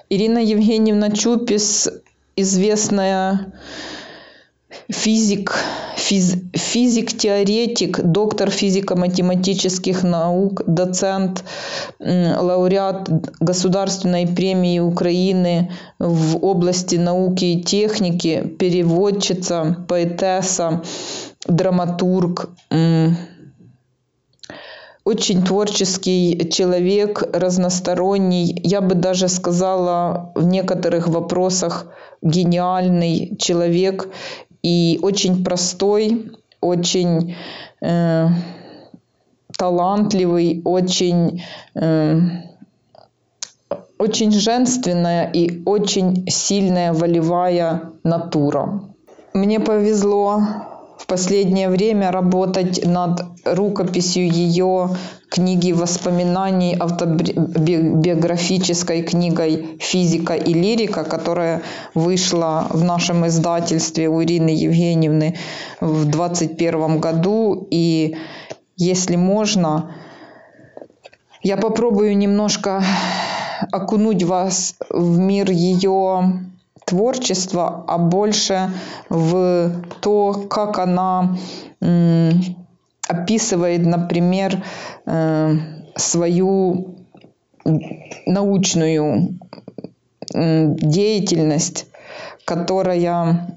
Ирина 0.09 0.37
Евгеньевна 0.37 1.11
Чупис, 1.11 1.89
известная 2.37 3.53
физик, 4.89 5.53
физ, 5.97 6.35
физик-теоретик, 6.53 7.99
доктор 8.01 8.49
физико-математических 8.49 10.03
наук, 10.03 10.63
доцент, 10.65 11.43
лауреат 11.99 13.09
Государственной 13.41 14.27
премии 14.27 14.79
Украины 14.79 15.71
в 15.99 16.37
области 16.37 16.95
науки 16.95 17.43
и 17.43 17.61
техники, 17.61 18.55
переводчица, 18.57 19.85
поэтесса, 19.89 20.83
драматург, 21.47 22.49
очень 25.07 25.41
творческий 25.41 26.49
человек, 26.51 27.23
разносторонний, 27.31 28.59
я 28.61 28.81
бы 28.81 28.93
даже 28.93 29.29
сказала 29.29 30.33
в 30.35 30.45
некоторых 30.45 31.07
вопросах 31.07 31.87
гениальный 32.21 33.37
человек 33.39 34.09
и 34.63 34.99
очень 35.01 35.45
простой, 35.45 36.33
очень 36.59 37.37
э, 37.81 38.27
талантливый, 39.57 40.61
очень, 40.65 41.41
э, 41.73 42.19
очень 43.97 44.31
женственная 44.31 45.31
и 45.31 45.63
очень 45.63 46.25
сильная 46.27 46.91
волевая 46.91 47.93
натура. 48.03 48.81
Мне 49.33 49.61
повезло 49.61 50.41
в 50.97 51.05
последнее 51.05 51.69
время 51.69 52.11
работать 52.11 52.85
над 52.85 53.21
рукописью 53.45 54.29
ее 54.29 54.89
книги 55.29 55.71
воспоминаний, 55.71 56.75
автобиографической 56.79 59.03
книгой 59.03 59.77
«Физика 59.79 60.33
и 60.33 60.53
лирика», 60.53 61.03
которая 61.03 61.61
вышла 61.93 62.65
в 62.69 62.83
нашем 62.83 63.27
издательстве 63.27 64.09
у 64.09 64.23
Ирины 64.23 64.49
Евгеньевны 64.49 65.37
в 65.81 66.05
2021 66.05 66.99
году. 66.99 67.67
И 67.69 68.17
если 68.75 69.17
можно, 69.17 69.91
я 71.43 71.57
попробую 71.57 72.17
немножко 72.17 72.83
окунуть 73.71 74.23
вас 74.23 74.73
в 74.89 75.19
мир 75.19 75.51
ее 75.51 76.41
творчества, 76.87 77.83
а 77.85 77.97
больше 77.97 78.71
в 79.09 79.83
то, 79.99 80.45
как 80.49 80.79
она 80.79 81.37
описывает, 83.07 83.85
например, 83.85 84.63
э, 85.05 85.55
свою 85.95 86.95
научную 88.25 89.37
деятельность, 90.33 91.87
которая, 92.45 93.53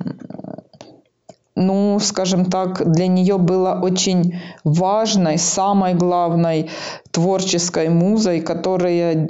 ну, 1.61 1.99
скажем 2.01 2.47
так, 2.47 2.91
для 2.91 3.07
нее 3.07 3.37
была 3.37 3.79
очень 3.81 4.41
важной, 4.65 5.37
самой 5.39 5.95
главной 5.95 6.71
творческой 7.11 7.91
музой, 7.91 8.41
которая 8.41 9.29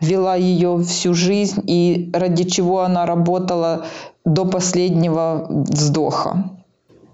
вела 0.00 0.36
ее 0.36 0.80
всю 0.84 1.14
жизнь 1.14 1.62
и 1.66 2.10
ради 2.14 2.44
чего 2.44 2.82
она 2.82 3.06
работала 3.06 3.86
до 4.24 4.44
последнего 4.44 5.46
вздоха. 5.48 6.44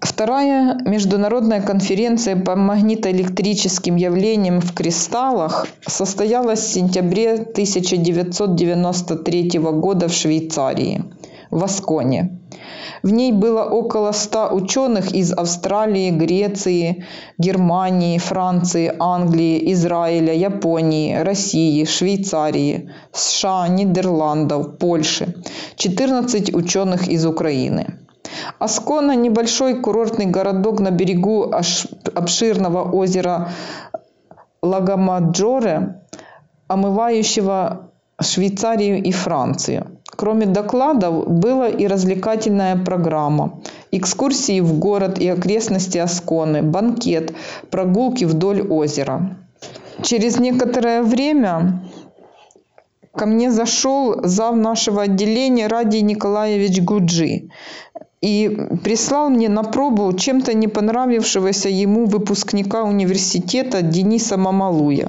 Вторая 0.01 0.79
международная 0.85 1.61
конференция 1.61 2.37
по 2.37 2.57
магнитоэлектрическим 2.57 3.97
явлениям 3.97 4.61
в 4.61 4.75
кристаллах 4.75 5.67
состоялась 5.87 6.61
в 6.61 6.73
сентябре 6.73 7.35
1993 7.35 9.59
года 9.59 10.09
в 10.09 10.13
Швейцарии, 10.13 11.05
в 11.51 11.65
Асконе. 11.65 12.41
В 13.03 13.11
ней 13.11 13.33
было 13.33 13.65
около 13.65 14.13
100 14.13 14.55
ученых 14.55 15.13
из 15.13 15.33
Австралии, 15.33 16.11
Греции, 16.11 17.05
Германии, 17.39 18.19
Франции, 18.19 18.93
Англии, 18.99 19.73
Израиля, 19.73 20.35
Японии, 20.35 21.15
России, 21.17 21.85
Швейцарии, 21.85 22.91
США, 23.13 23.69
Нидерландов, 23.69 24.79
Польши, 24.79 25.35
14 25.77 26.55
ученых 26.55 27.09
из 27.09 27.25
Украины. 27.25 27.99
Аскона– 28.59 29.17
небольшой 29.17 29.81
курортный 29.81 30.27
городок 30.27 30.81
на 30.81 30.91
берегу 30.91 31.53
обширного 32.15 32.91
озера 32.91 33.49
Лагомаджоре, 34.63 36.03
омывающего 36.69 37.91
Швейцарию 38.21 39.03
и 39.03 39.11
Францию. 39.11 40.00
Кроме 40.21 40.45
докладов, 40.45 41.27
была 41.31 41.69
и 41.69 41.87
развлекательная 41.87 42.77
программа. 42.77 43.63
Экскурсии 43.91 44.61
в 44.61 44.79
город 44.79 45.19
и 45.19 45.27
окрестности 45.27 45.97
Асконы, 45.97 46.61
банкет, 46.63 47.33
прогулки 47.71 48.25
вдоль 48.25 48.61
озера. 48.61 49.39
Через 50.03 50.39
некоторое 50.39 51.03
время 51.03 51.83
ко 53.17 53.25
мне 53.25 53.51
зашел 53.51 54.21
зав 54.23 54.57
нашего 54.57 55.05
отделения 55.05 55.69
Радий 55.69 56.03
Николаевич 56.03 56.83
Гуджи. 56.83 57.49
и 58.21 58.59
прислал 58.85 59.31
мне 59.31 59.49
на 59.49 59.63
пробу 59.63 60.13
чем-то 60.13 60.53
не 60.53 60.69
понравившегося 60.69 61.71
ему 61.71 62.05
выпускника 62.05 62.83
университета 62.83 63.81
Дениса 63.81 64.37
Мамалуя. 64.37 65.09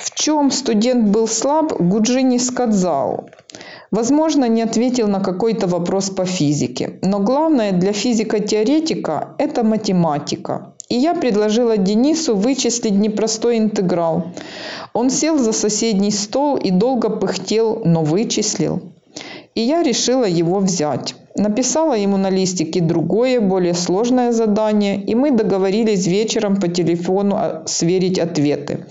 В 0.00 0.14
чем 0.16 0.50
студент 0.50 1.10
был 1.10 1.28
слаб, 1.28 1.72
Гуджи 1.80 2.22
не 2.22 2.40
сказал. 2.40 3.30
Возможно, 3.90 4.48
не 4.48 4.62
ответил 4.62 5.08
на 5.08 5.20
какой-то 5.20 5.66
вопрос 5.66 6.10
по 6.10 6.24
физике. 6.24 6.98
Но 7.02 7.18
главное 7.18 7.72
для 7.72 7.92
физика-теоретика– 7.92 9.34
это 9.38 9.64
математика. 9.64 10.74
И 10.88 10.94
я 10.94 11.14
предложила 11.14 11.76
Денису 11.76 12.36
вычислить 12.36 12.94
непростой 12.94 13.58
интеграл. 13.58 14.24
Он 14.92 15.10
сел 15.10 15.38
за 15.38 15.52
соседний 15.52 16.12
стол 16.12 16.56
и 16.56 16.70
долго 16.70 17.10
пыхтел, 17.10 17.82
но 17.84 18.02
вычислил. 18.02 18.80
И 19.54 19.60
я 19.60 19.82
решила 19.82 20.24
его 20.24 20.60
взять. 20.60 21.14
Написала 21.36 21.94
ему 21.94 22.16
на 22.16 22.30
листике 22.30 22.80
другое, 22.80 23.40
более 23.40 23.74
сложное 23.74 24.32
задание, 24.32 25.00
и 25.02 25.14
мы 25.14 25.30
договорились 25.30 26.06
вечером 26.06 26.60
по 26.60 26.68
телефону 26.68 27.36
а, 27.36 27.62
сверить 27.66 28.18
ответы. 28.18 28.86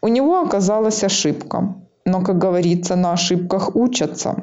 У 0.00 0.08
него 0.08 0.40
оказалась 0.40 1.04
ошибка. 1.04 1.74
Но, 2.10 2.22
как 2.22 2.38
говорится, 2.38 2.96
на 2.96 3.12
ошибках 3.12 3.76
учатся. 3.76 4.34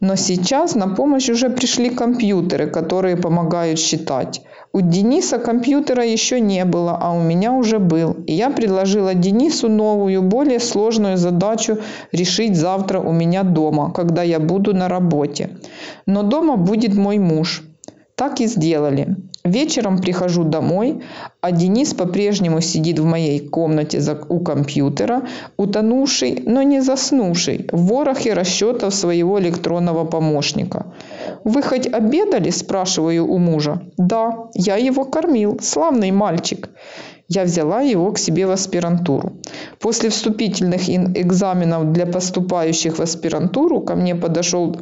Но 0.00 0.16
сейчас 0.16 0.74
на 0.74 0.88
помощь 0.88 1.30
уже 1.30 1.50
пришли 1.50 1.88
компьютеры, 1.90 2.66
которые 2.66 3.16
помогают 3.16 3.78
считать. 3.78 4.42
У 4.72 4.80
Дениса 4.80 5.38
компьютера 5.38 6.04
еще 6.04 6.40
не 6.40 6.64
было, 6.64 6.98
а 7.00 7.12
у 7.12 7.20
меня 7.20 7.52
уже 7.52 7.78
был. 7.78 8.16
И 8.26 8.32
я 8.32 8.50
предложила 8.50 9.14
Денису 9.14 9.68
новую, 9.68 10.22
более 10.22 10.58
сложную 10.58 11.16
задачу 11.16 11.78
решить 12.12 12.56
завтра 12.56 12.98
у 12.98 13.12
меня 13.12 13.44
дома, 13.44 13.92
когда 13.92 14.24
я 14.24 14.40
буду 14.40 14.74
на 14.74 14.88
работе. 14.88 15.50
Но 16.06 16.22
дома 16.22 16.56
будет 16.56 16.96
мой 16.96 17.18
муж. 17.18 17.62
Так 18.22 18.40
и 18.40 18.46
сделали. 18.46 19.16
Вечером 19.42 19.98
прихожу 19.98 20.44
домой, 20.44 21.02
а 21.40 21.50
Денис 21.50 21.92
по-прежнему 21.92 22.60
сидит 22.60 23.00
в 23.00 23.04
моей 23.04 23.40
комнате 23.40 24.00
у 24.28 24.38
компьютера, 24.38 25.22
утонувший, 25.56 26.44
но 26.46 26.62
не 26.62 26.80
заснувший, 26.82 27.68
в 27.72 27.86
ворохе 27.88 28.34
расчетов 28.34 28.94
своего 28.94 29.40
электронного 29.40 30.04
помощника. 30.04 30.86
«Вы 31.42 31.62
хоть 31.62 31.88
обедали?»– 31.92 32.50
спрашиваю 32.50 33.26
у 33.26 33.38
мужа. 33.38 33.82
«Да, 33.96 34.50
я 34.54 34.76
его 34.76 35.04
кормил, 35.04 35.58
славный 35.60 36.12
мальчик» 36.12 36.70
я 37.34 37.44
взяла 37.44 37.80
его 37.80 38.12
к 38.12 38.18
себе 38.18 38.46
в 38.46 38.50
аспирантуру. 38.50 39.32
После 39.80 40.08
вступительных 40.10 40.88
экзаменов 40.88 41.92
для 41.92 42.06
поступающих 42.06 42.98
в 42.98 43.00
аспирантуру 43.00 43.80
ко 43.80 43.94
мне 43.94 44.14
подошел 44.14 44.76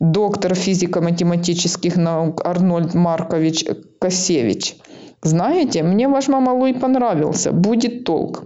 доктор 0.00 0.54
физико-математических 0.54 1.96
наук 1.96 2.44
Арнольд 2.44 2.94
Маркович 2.94 3.64
Косевич. 4.00 4.76
Знаете, 5.22 5.82
мне 5.82 6.08
ваш 6.08 6.28
мамалуй 6.28 6.74
понравился, 6.74 7.52
будет 7.52 8.04
толк. 8.04 8.44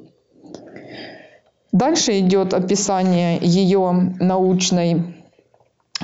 Дальше 1.72 2.18
идет 2.18 2.54
описание 2.54 3.38
ее 3.40 4.14
научной 4.20 5.16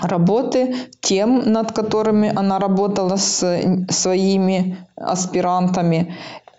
работы, 0.01 0.75
тем, 1.01 1.53
над 1.53 1.73
которыми 1.73 2.33
она 2.35 2.59
работала 2.59 3.17
с 3.17 3.61
своими 3.91 4.79
аспирантами. 4.97 6.15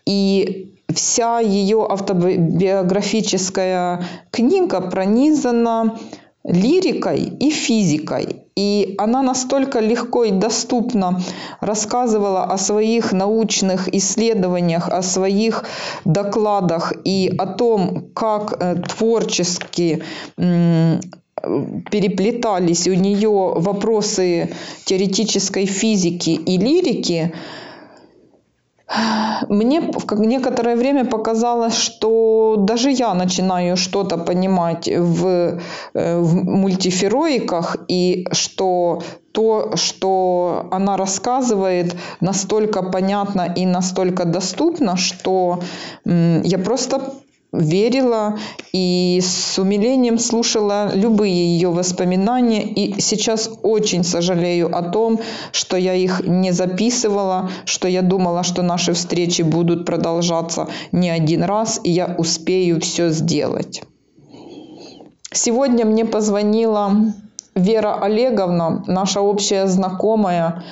И 0.06 0.73
вся 0.96 1.40
ее 1.40 1.88
автобиографическая 1.90 4.06
книга 4.32 4.82
пронизана 4.82 5.98
лирикой 6.44 7.32
и 7.40 7.50
физикой. 7.50 8.44
И 8.56 8.94
она 8.98 9.24
настолько 9.24 9.80
легко 9.80 10.26
и 10.26 10.32
доступно 10.32 11.22
рассказывала 11.60 12.44
о 12.44 12.58
своих 12.58 13.14
научных 13.14 13.94
исследованиях, 13.94 14.90
о 14.90 15.02
своих 15.02 15.64
докладах 16.06 16.94
и 17.04 17.34
о 17.38 17.48
том, 17.48 18.10
как 18.14 18.58
э, 18.60 18.76
творчески 18.76 20.04
переплетались 21.92 22.88
у 22.88 22.94
нее 22.94 23.54
вопросы 23.56 24.54
теоретической 24.86 25.66
физики 25.66 26.30
и 26.30 26.58
лирики, 26.58 27.34
мне 29.50 29.82
в 29.82 30.20
некоторое 30.20 30.76
время 30.76 31.06
показалось, 31.06 31.76
что 31.76 32.56
даже 32.58 32.92
я 32.92 33.14
начинаю 33.14 33.78
что-то 33.78 34.18
понимать 34.18 34.88
в, 34.88 35.60
э, 35.94 36.20
в 36.20 36.36
мультифероиках, 36.36 37.78
и 37.88 38.28
что 38.32 39.02
то, 39.32 39.76
что 39.76 40.68
она 40.72 40.98
рассказывает, 40.98 41.96
настолько 42.22 42.84
понятно 42.84 43.54
и 43.58 43.66
настолько 43.66 44.26
доступно, 44.26 44.96
что 44.96 45.60
я 46.06 46.60
просто 46.60 47.02
верила 47.54 48.39
и 48.74 49.22
с 49.24 49.60
умилением 49.60 50.18
слушала 50.18 50.92
любые 50.94 51.34
ее 51.34 51.70
воспоминания. 51.70 52.63
И 52.63 53.00
сейчас 53.00 53.50
очень 53.62 54.04
сожалею 54.04 54.76
о 54.76 54.82
том, 54.82 55.20
что 55.52 55.78
я 55.78 55.94
их 55.94 56.22
не 56.26 56.52
записывала, 56.52 57.50
что 57.66 57.88
я 57.88 58.02
думала, 58.02 58.44
что 58.44 58.63
наши 58.63 58.94
встречи 58.94 59.44
будут 59.44 59.86
продолжаться 59.86 60.68
не 60.92 61.10
один 61.10 61.44
раз, 61.44 61.80
и 61.84 61.92
я 61.92 62.16
успею 62.18 62.82
все 62.82 63.10
сделать. 63.10 63.84
Сегодня 65.32 65.86
мне 65.86 66.06
позвонила 66.06 66.92
Вера 67.56 68.00
Олеговна, 68.02 68.84
наша 68.88 69.22
общая 69.22 69.68
знакомая, 69.68 70.63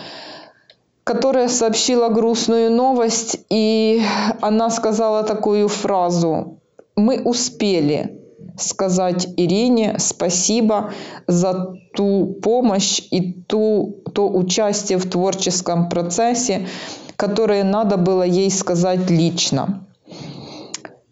которая 1.03 1.47
сообщила 1.47 2.09
грустную 2.09 2.71
новость, 2.71 3.39
и 3.49 4.01
она 4.39 4.69
сказала 4.69 5.23
такую 5.23 5.67
фразу 5.67 6.60
мы 7.01 7.21
успели 7.21 8.19
сказать 8.57 9.27
Ирине 9.37 9.95
спасибо 9.97 10.93
за 11.27 11.73
ту 11.93 12.37
помощь 12.41 13.01
и 13.11 13.33
ту, 13.47 14.03
то 14.13 14.29
участие 14.29 14.97
в 14.97 15.09
творческом 15.09 15.89
процессе, 15.89 16.67
которое 17.15 17.63
надо 17.63 17.97
было 17.97 18.23
ей 18.23 18.51
сказать 18.51 19.09
лично. 19.09 19.87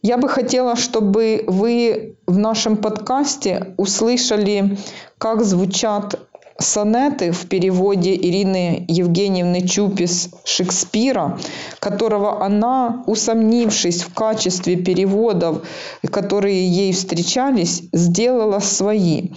Я 0.02 0.18
бы 0.18 0.30
хотела, 0.30 0.76
чтобы 0.76 1.44
вы 1.48 2.16
в 2.26 2.38
нашем 2.38 2.78
подкасте 2.78 3.74
услышали, 3.78 4.78
как 5.18 5.44
звучат 5.44 6.20
сонеты 6.60 7.32
в 7.32 7.48
переводе 7.48 8.16
Ирины 8.16 8.86
Евгеньевны 8.88 9.68
Чупис 9.68 10.30
Шекспира, 10.44 11.40
которого 11.80 12.44
она, 12.44 13.04
усомнившись 13.08 14.04
в 14.04 14.14
качестве 14.14 14.76
переводов, 14.76 15.64
которые 16.12 16.68
ей 16.68 16.94
встречались, 16.94 17.84
сделала 17.94 18.60
свои. 18.60 19.30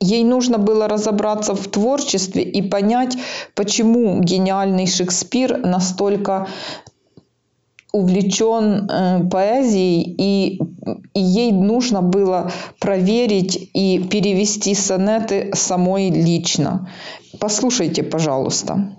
Ей 0.00 0.22
нужно 0.22 0.58
было 0.58 0.86
разобраться 0.86 1.54
в 1.54 1.66
творчестве 1.66 2.42
и 2.44 2.62
понять, 2.62 3.16
почему 3.54 4.20
гениальный 4.20 4.86
Шекспир 4.86 5.58
настолько 5.58 6.46
увлечен 7.92 8.88
э, 8.88 9.28
поэзией, 9.28 10.14
и, 10.18 10.60
и 11.14 11.20
ей 11.20 11.52
нужно 11.52 12.02
было 12.02 12.50
проверить 12.78 13.70
и 13.74 13.98
перевести 13.98 14.74
сонеты 14.74 15.50
самой 15.54 16.10
лично. 16.10 16.90
Послушайте, 17.40 18.02
пожалуйста. 18.02 18.96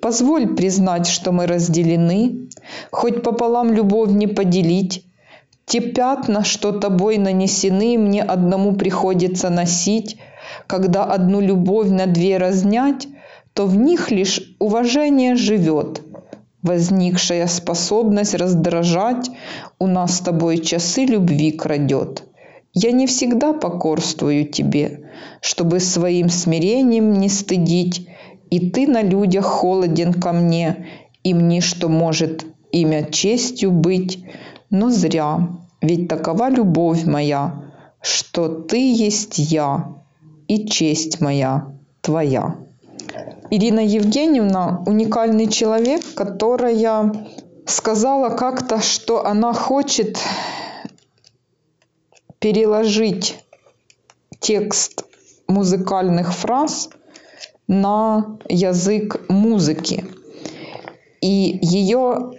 Позволь 0.00 0.54
признать, 0.54 1.06
что 1.06 1.32
мы 1.32 1.46
разделены, 1.46 2.48
хоть 2.90 3.22
пополам 3.22 3.72
любовь 3.72 4.10
не 4.10 4.26
поделить. 4.26 5.04
Те 5.66 5.80
пятна, 5.80 6.44
что 6.44 6.72
тобой 6.72 7.16
нанесены, 7.16 7.96
мне 7.96 8.22
одному 8.22 8.74
приходится 8.74 9.48
носить. 9.48 10.18
Когда 10.66 11.04
одну 11.04 11.40
любовь 11.40 11.88
на 11.88 12.06
две 12.06 12.36
разнять, 12.36 13.08
то 13.54 13.66
в 13.66 13.76
них 13.76 14.10
лишь 14.10 14.54
уважение 14.58 15.36
живет– 15.36 16.02
возникшая 16.64 17.46
способность 17.46 18.34
раздражать 18.34 19.30
у 19.78 19.86
нас 19.86 20.16
с 20.16 20.20
тобой 20.20 20.58
часы 20.58 21.04
любви 21.04 21.52
крадет. 21.52 22.24
Я 22.72 22.90
не 22.90 23.06
всегда 23.06 23.52
покорствую 23.52 24.48
тебе, 24.48 25.10
чтобы 25.40 25.78
своим 25.78 26.28
смирением 26.28 27.12
не 27.12 27.28
стыдить, 27.28 28.08
и 28.50 28.70
ты 28.70 28.88
на 28.88 29.02
людях 29.02 29.44
холоден 29.44 30.12
ко 30.14 30.32
мне, 30.32 30.86
и 31.22 31.34
мне 31.34 31.60
что 31.60 31.88
может 31.88 32.44
имя 32.72 33.04
честью 33.04 33.70
быть, 33.70 34.24
но 34.70 34.90
зря, 34.90 35.48
ведь 35.80 36.08
такова 36.08 36.50
любовь 36.50 37.04
моя, 37.04 37.62
что 38.00 38.48
ты 38.48 38.92
есть 38.92 39.38
я, 39.38 39.94
и 40.48 40.66
честь 40.66 41.20
моя 41.20 41.68
твоя. 42.00 42.56
Ирина 43.50 43.80
Евгеньевна 43.80 44.82
уникальный 44.86 45.48
человек, 45.48 46.02
которая 46.14 47.12
сказала 47.66 48.30
как-то, 48.36 48.80
что 48.80 49.24
она 49.26 49.52
хочет 49.52 50.18
переложить 52.38 53.38
текст 54.40 55.04
музыкальных 55.46 56.34
фраз 56.34 56.90
на 57.68 58.38
язык 58.48 59.24
музыки. 59.28 60.04
И 61.20 61.58
ее 61.62 62.32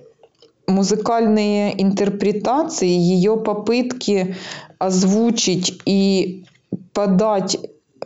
музыкальные 0.67 1.81
интерпретации, 1.81 2.87
ее 2.87 3.37
попытки 3.37 4.35
озвучить 4.77 5.81
и 5.85 6.45
подать 6.93 7.57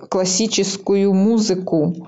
классическую 0.09 1.13
музыку, 1.13 2.07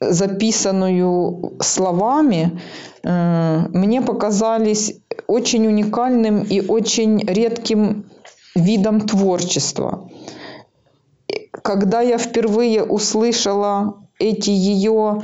записанную 0.00 1.54
словами, 1.60 2.60
э, 3.02 3.66
мне 3.72 4.02
показались 4.02 4.96
очень 5.26 5.66
уникальным 5.66 6.42
и 6.42 6.60
очень 6.60 7.20
редким 7.20 8.06
видом 8.54 9.00
творчества. 9.00 10.10
Когда 11.62 12.00
я 12.00 12.18
впервые 12.18 12.84
услышала 12.84 14.04
эти 14.18 14.50
ее 14.50 15.22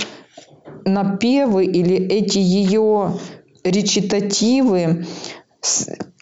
напевы 0.85 1.65
или 1.65 1.97
эти 1.97 2.39
ее 2.39 3.19
речитативы, 3.65 5.07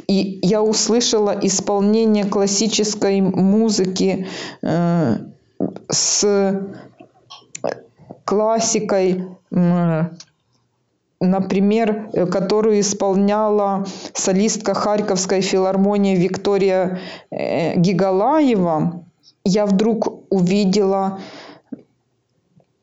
и 0.09 0.39
я 0.43 0.63
услышала 0.63 1.39
исполнение 1.43 2.25
классической 2.25 3.21
музыки 3.21 4.27
э, 4.63 5.17
с 5.91 6.63
классикой, 8.29 9.25
например, 11.19 12.11
которую 12.31 12.81
исполняла 12.81 13.87
солистка 14.13 14.75
Харьковской 14.75 15.41
филармонии 15.41 16.15
Виктория 16.15 17.01
э, 17.31 17.75
Гигалаева, 17.77 19.03
я 19.45 19.65
вдруг 19.65 20.25
увидела 20.29 21.21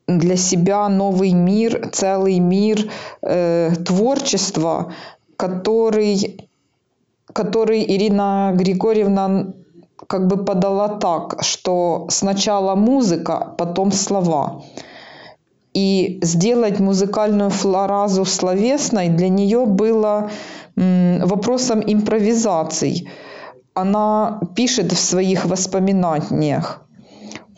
для 0.08 0.36
себя 0.36 0.88
новый 0.88 1.32
мир, 1.32 1.90
целый 1.92 2.40
мир 2.40 2.90
э, 3.22 3.70
творчества, 3.86 4.92
который, 5.36 6.48
который 7.32 7.84
Ирина 7.84 8.50
Григорьевна 8.52 9.52
как 10.08 10.26
бы 10.26 10.44
подала 10.44 10.88
так, 10.88 11.42
что 11.42 12.06
сначала 12.10 12.74
музыка, 12.74 13.54
потом 13.56 13.92
слова. 13.92 14.62
И 15.76 16.20
сделать 16.22 16.80
музыкальную 16.80 17.50
флоразу 17.50 18.24
словесной 18.24 19.08
для 19.10 19.28
нее 19.28 19.66
было 19.66 20.30
вопросом 20.74 21.82
импровизаций. 21.86 23.10
Она 23.74 24.40
пишет 24.54 24.92
в 24.92 24.98
своих 24.98 25.44
воспоминаниях. 25.44 26.80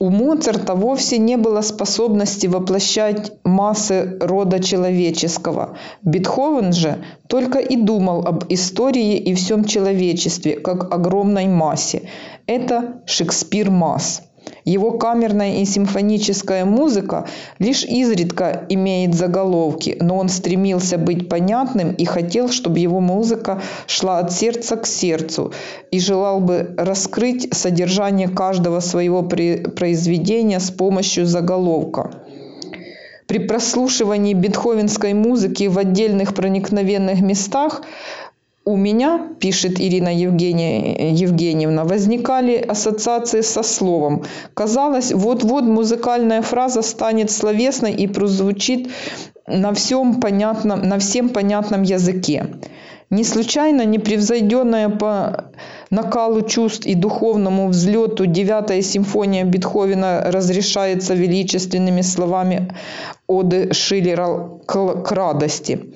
У 0.00 0.11
Моцарта 0.11 0.74
вовсе 0.74 1.18
не 1.18 1.37
было 1.37 1.61
способности 1.61 2.48
воплощать 2.48 3.33
массы 3.44 4.18
рода 4.20 4.59
человеческого. 4.59 5.76
Бетховен 6.02 6.72
же 6.72 7.04
только 7.28 7.61
и 7.61 7.76
думал 7.76 8.26
об 8.26 8.44
истории 8.48 9.16
и 9.16 9.35
всем 9.35 9.64
человечестве, 9.64 10.59
как 10.59 10.92
огромной 10.92 11.46
массе. 11.46 12.02
Это 12.46 13.00
Шекспир 13.07 13.70
масс. 13.70 14.28
Его 14.64 14.92
камерная 14.92 15.61
и 15.61 15.64
симфоническая 15.64 16.64
музыка 16.64 17.26
лишь 17.58 17.84
изредка 17.84 18.66
имеет 18.68 19.14
заголовки, 19.14 19.96
но 20.00 20.16
он 20.16 20.28
стремился 20.28 20.98
быть 20.98 21.28
понятным 21.28 21.92
и 21.92 22.04
хотел, 22.04 22.50
чтобы 22.50 22.78
его 22.78 23.00
музыка 23.00 23.62
шла 23.87 24.18
от 24.18 24.32
сердца 24.32 24.76
к 24.76 24.87
сердцу 24.87 25.52
и 25.90 26.00
желал 26.00 26.40
бы 26.40 26.74
раскрыть 26.76 27.48
содержание 27.54 28.28
каждого 28.28 28.80
своего 28.80 29.22
произведения 29.22 30.61
с 30.61 30.70
помощью 30.70 31.26
заголовка. 31.26 32.11
При 33.28 33.40
прослушивании 33.40 34.32
бетховенской 34.32 35.12
музыки 35.12 35.64
в 35.64 35.76
отдельных 35.76 36.34
проникновенных 36.34 37.20
местах 37.20 37.82
у 38.68 38.76
меня, 38.76 39.20
пишет 39.40 39.81
Ирина 39.81 40.14
Евгения, 40.14 41.11
Евгеньевна, 41.14 41.85
возникали 41.85 42.57
ассоциации 42.59 43.40
со 43.40 43.62
словом. 43.62 44.24
Казалось, 44.52 45.11
вот-вот 45.11 45.64
музыкальная 45.64 46.42
фраза 46.42 46.83
станет 46.83 47.31
словесной 47.31 47.92
и 47.92 48.07
прозвучит 48.07 48.90
на, 49.46 49.72
всем 49.72 50.20
понятном, 50.20 50.87
на 50.87 50.98
всем 50.98 51.31
понятном 51.31 51.83
языке. 51.83 52.46
Не 53.09 53.24
случайно 53.24 53.87
непревзойденная 53.87 54.90
по 54.90 55.44
накалу 55.88 56.42
чувств 56.42 56.85
и 56.85 56.94
духовному 56.94 57.68
взлету 57.68 58.26
девятая 58.26 58.83
симфония 58.83 59.44
Бетховена 59.44 60.31
разрешается 60.31 61.14
величественными 61.14 62.02
словами 62.02 62.74
оды 63.26 63.72
Шиллера 63.72 64.61
к 64.66 65.11
радости– 65.11 65.81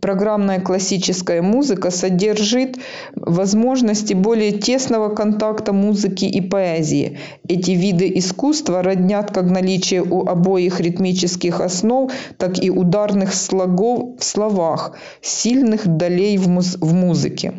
программная 0.00 0.60
классическая 0.60 1.42
музыка 1.42 1.90
содержит 1.90 2.76
возможности 3.14 4.14
более 4.14 4.52
тесного 4.52 5.08
контакта 5.14 5.72
музыки 5.72 6.24
и 6.24 6.40
поэзии. 6.40 7.18
Эти 7.48 7.72
виды 7.72 8.10
искусства 8.16 8.82
роднят 8.82 9.30
как 9.32 9.44
наличие 9.44 10.02
у 10.02 10.26
обоих 10.26 10.80
ритмических 10.80 11.60
основ, 11.60 12.10
так 12.38 12.62
и 12.62 12.70
ударных 12.70 13.34
слогов 13.34 14.18
в 14.18 14.24
словах, 14.24 14.96
сильных 15.20 15.86
долей 15.86 16.38
в, 16.38 16.48
муз- 16.48 16.78
в 16.80 16.92
музыке. 16.92 17.54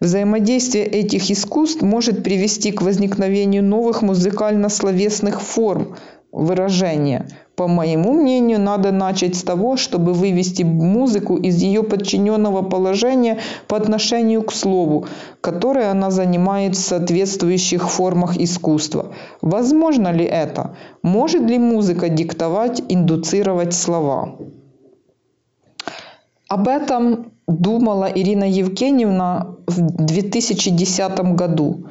Взаимодействие 0.00 0.84
этих 0.84 1.30
искусств 1.30 1.82
может 1.82 2.22
привести 2.22 2.70
к 2.70 2.82
возникновению 2.82 3.64
новых 3.64 4.02
музыкально-словесных 4.02 5.40
форм 5.40 5.96
выражения– 6.32 7.26
по 7.56 7.68
моему 7.68 8.12
мнению, 8.12 8.60
надо 8.60 8.92
начать 8.92 9.34
с 9.34 9.42
того, 9.42 9.78
чтобы 9.78 10.12
вывести 10.12 10.62
музыку 10.62 11.36
из 11.36 11.62
ее 11.62 11.82
подчиненного 11.82 12.60
положения 12.60 13.38
по 13.66 13.78
отношению 13.78 14.42
к 14.42 14.52
слову, 14.52 15.06
которое 15.40 15.90
она 15.90 16.10
занимает 16.10 16.76
в 16.76 16.80
соответствующих 16.80 17.90
формах 17.90 18.36
искусства. 18.36 19.14
Возможно 19.40 20.12
ли 20.12 20.24
это? 20.24 20.76
Может 21.02 21.42
ли 21.42 21.58
музыка 21.58 22.10
диктовать, 22.10 22.82
индуцировать 22.90 23.72
слова? 23.72 24.36
Об 26.48 26.68
этом 26.68 27.32
думала 27.48 28.04
Ирина 28.14 28.44
Евгеньевна 28.44 29.56
в 29.66 29.80
2010 29.80 31.34
году. 31.34 31.86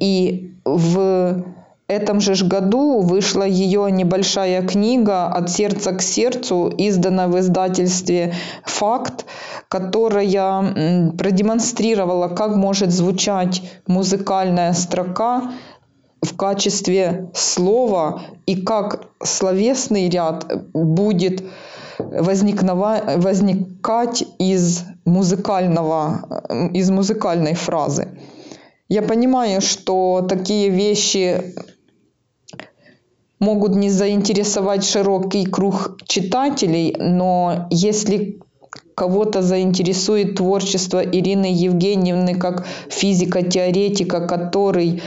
И 0.00 0.52
в 0.64 1.44
этом 1.88 2.20
же 2.20 2.34
году 2.44 3.00
вышла 3.00 3.44
ее 3.44 3.90
небольшая 3.90 4.66
книга 4.66 5.26
«От 5.26 5.50
сердца 5.50 5.92
к 5.92 6.02
сердцу», 6.02 6.72
изданная 6.76 7.28
в 7.28 7.38
издательстве 7.38 8.34
«Факт», 8.64 9.24
которая 9.68 11.12
продемонстрировала, 11.12 12.28
как 12.28 12.56
может 12.56 12.90
звучать 12.90 13.62
музыкальная 13.86 14.72
строка 14.72 15.52
в 16.22 16.36
качестве 16.36 17.30
слова 17.34 18.22
и 18.46 18.60
как 18.60 19.08
словесный 19.22 20.08
ряд 20.08 20.46
будет 20.72 21.44
возникать 21.98 24.24
из, 24.38 24.82
музыкального, 25.04 26.68
из 26.72 26.90
музыкальной 26.90 27.54
фразы. 27.54 28.08
Я 28.88 29.02
понимаю, 29.02 29.60
что 29.60 30.24
такие 30.28 30.68
вещи 30.68 31.54
могут 33.38 33.74
не 33.74 33.90
заинтересовать 33.90 34.84
широкий 34.84 35.44
круг 35.44 35.98
читателей, 36.06 36.94
но 36.98 37.66
если 37.70 38.38
кого-то 38.94 39.42
заинтересует 39.42 40.36
творчество 40.36 41.04
Ирины 41.04 41.46
Евгеньевны 41.46 42.34
как 42.34 42.66
физика-теоретика, 42.88 44.26
который 44.26 45.02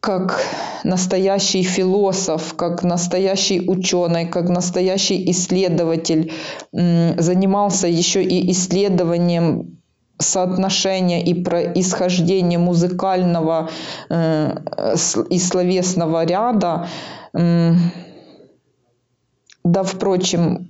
как 0.00 0.40
настоящий 0.84 1.62
философ, 1.62 2.54
как 2.54 2.82
настоящий 2.82 3.60
ученый, 3.68 4.26
как 4.26 4.48
настоящий 4.48 5.30
исследователь 5.30 6.32
занимался 6.72 7.86
еще 7.86 8.22
и 8.24 8.50
исследованием 8.50 9.81
соотношение 10.18 11.22
и 11.24 11.34
происхождение 11.34 12.58
музыкального 12.58 13.70
э, 14.08 14.56
и 15.30 15.38
словесного 15.38 16.24
ряда. 16.24 16.88
Э, 17.34 17.72
да, 19.64 19.82
впрочем, 19.82 20.68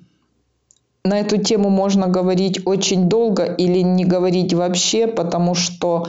на 1.04 1.18
эту 1.20 1.38
тему 1.38 1.70
можно 1.70 2.06
говорить 2.06 2.66
очень 2.66 3.08
долго 3.08 3.44
или 3.44 3.80
не 3.80 4.04
говорить 4.04 4.54
вообще, 4.54 5.06
потому 5.06 5.54
что 5.54 6.08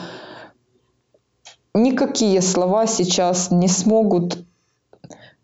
никакие 1.74 2.42
слова 2.42 2.86
сейчас 2.86 3.50
не 3.50 3.68
смогут 3.68 4.46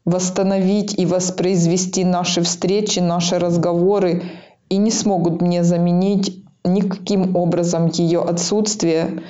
восстановить 0.06 0.97
и 0.97 1.06
воспроизвести 1.06 2.04
наши 2.04 2.41
встречи, 2.41 2.99
наши 2.99 3.39
разговоры 3.39 4.23
и 4.69 4.78
не 4.78 4.91
смогут 4.91 5.41
мне 5.41 5.63
заменить 5.63 6.43
никаким 6.73 7.36
образом 7.36 7.88
ее 7.88 8.21
отсутствие 8.21 9.23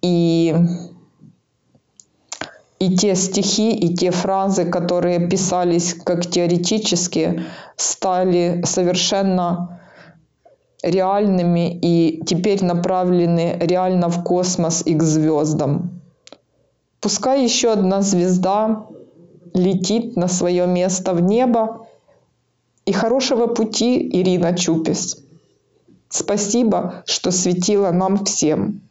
и 0.00 0.54
и 2.78 2.96
те 2.96 3.14
стихи, 3.14 3.70
и 3.70 3.94
те 3.94 4.10
фразы, 4.10 4.64
которые 4.64 5.28
писались 5.28 5.94
как 5.94 6.26
теоретические, 6.26 7.44
стали 7.76 8.60
совершенно 8.66 9.80
реальными 10.82 11.78
и 11.80 12.24
теперь 12.26 12.64
направлены 12.64 13.56
реально 13.60 14.08
в 14.08 14.24
космос 14.24 14.82
и 14.84 14.94
к 14.94 15.02
звездам. 15.04 16.00
Пускай 17.00 17.44
еще 17.44 17.72
одна 17.72 18.02
звезда 18.02 18.86
летит 19.54 20.16
на 20.16 20.26
свое 20.26 20.66
место 20.66 21.14
в 21.14 21.22
небо. 21.22 21.86
И 22.84 22.92
хорошего 22.92 23.46
пути, 23.46 24.10
Ирина 24.12 24.56
Чупис. 24.56 25.22
Спасибо, 26.12 27.04
что 27.06 27.30
светила 27.30 27.90
нам 27.90 28.26
всем. 28.26 28.82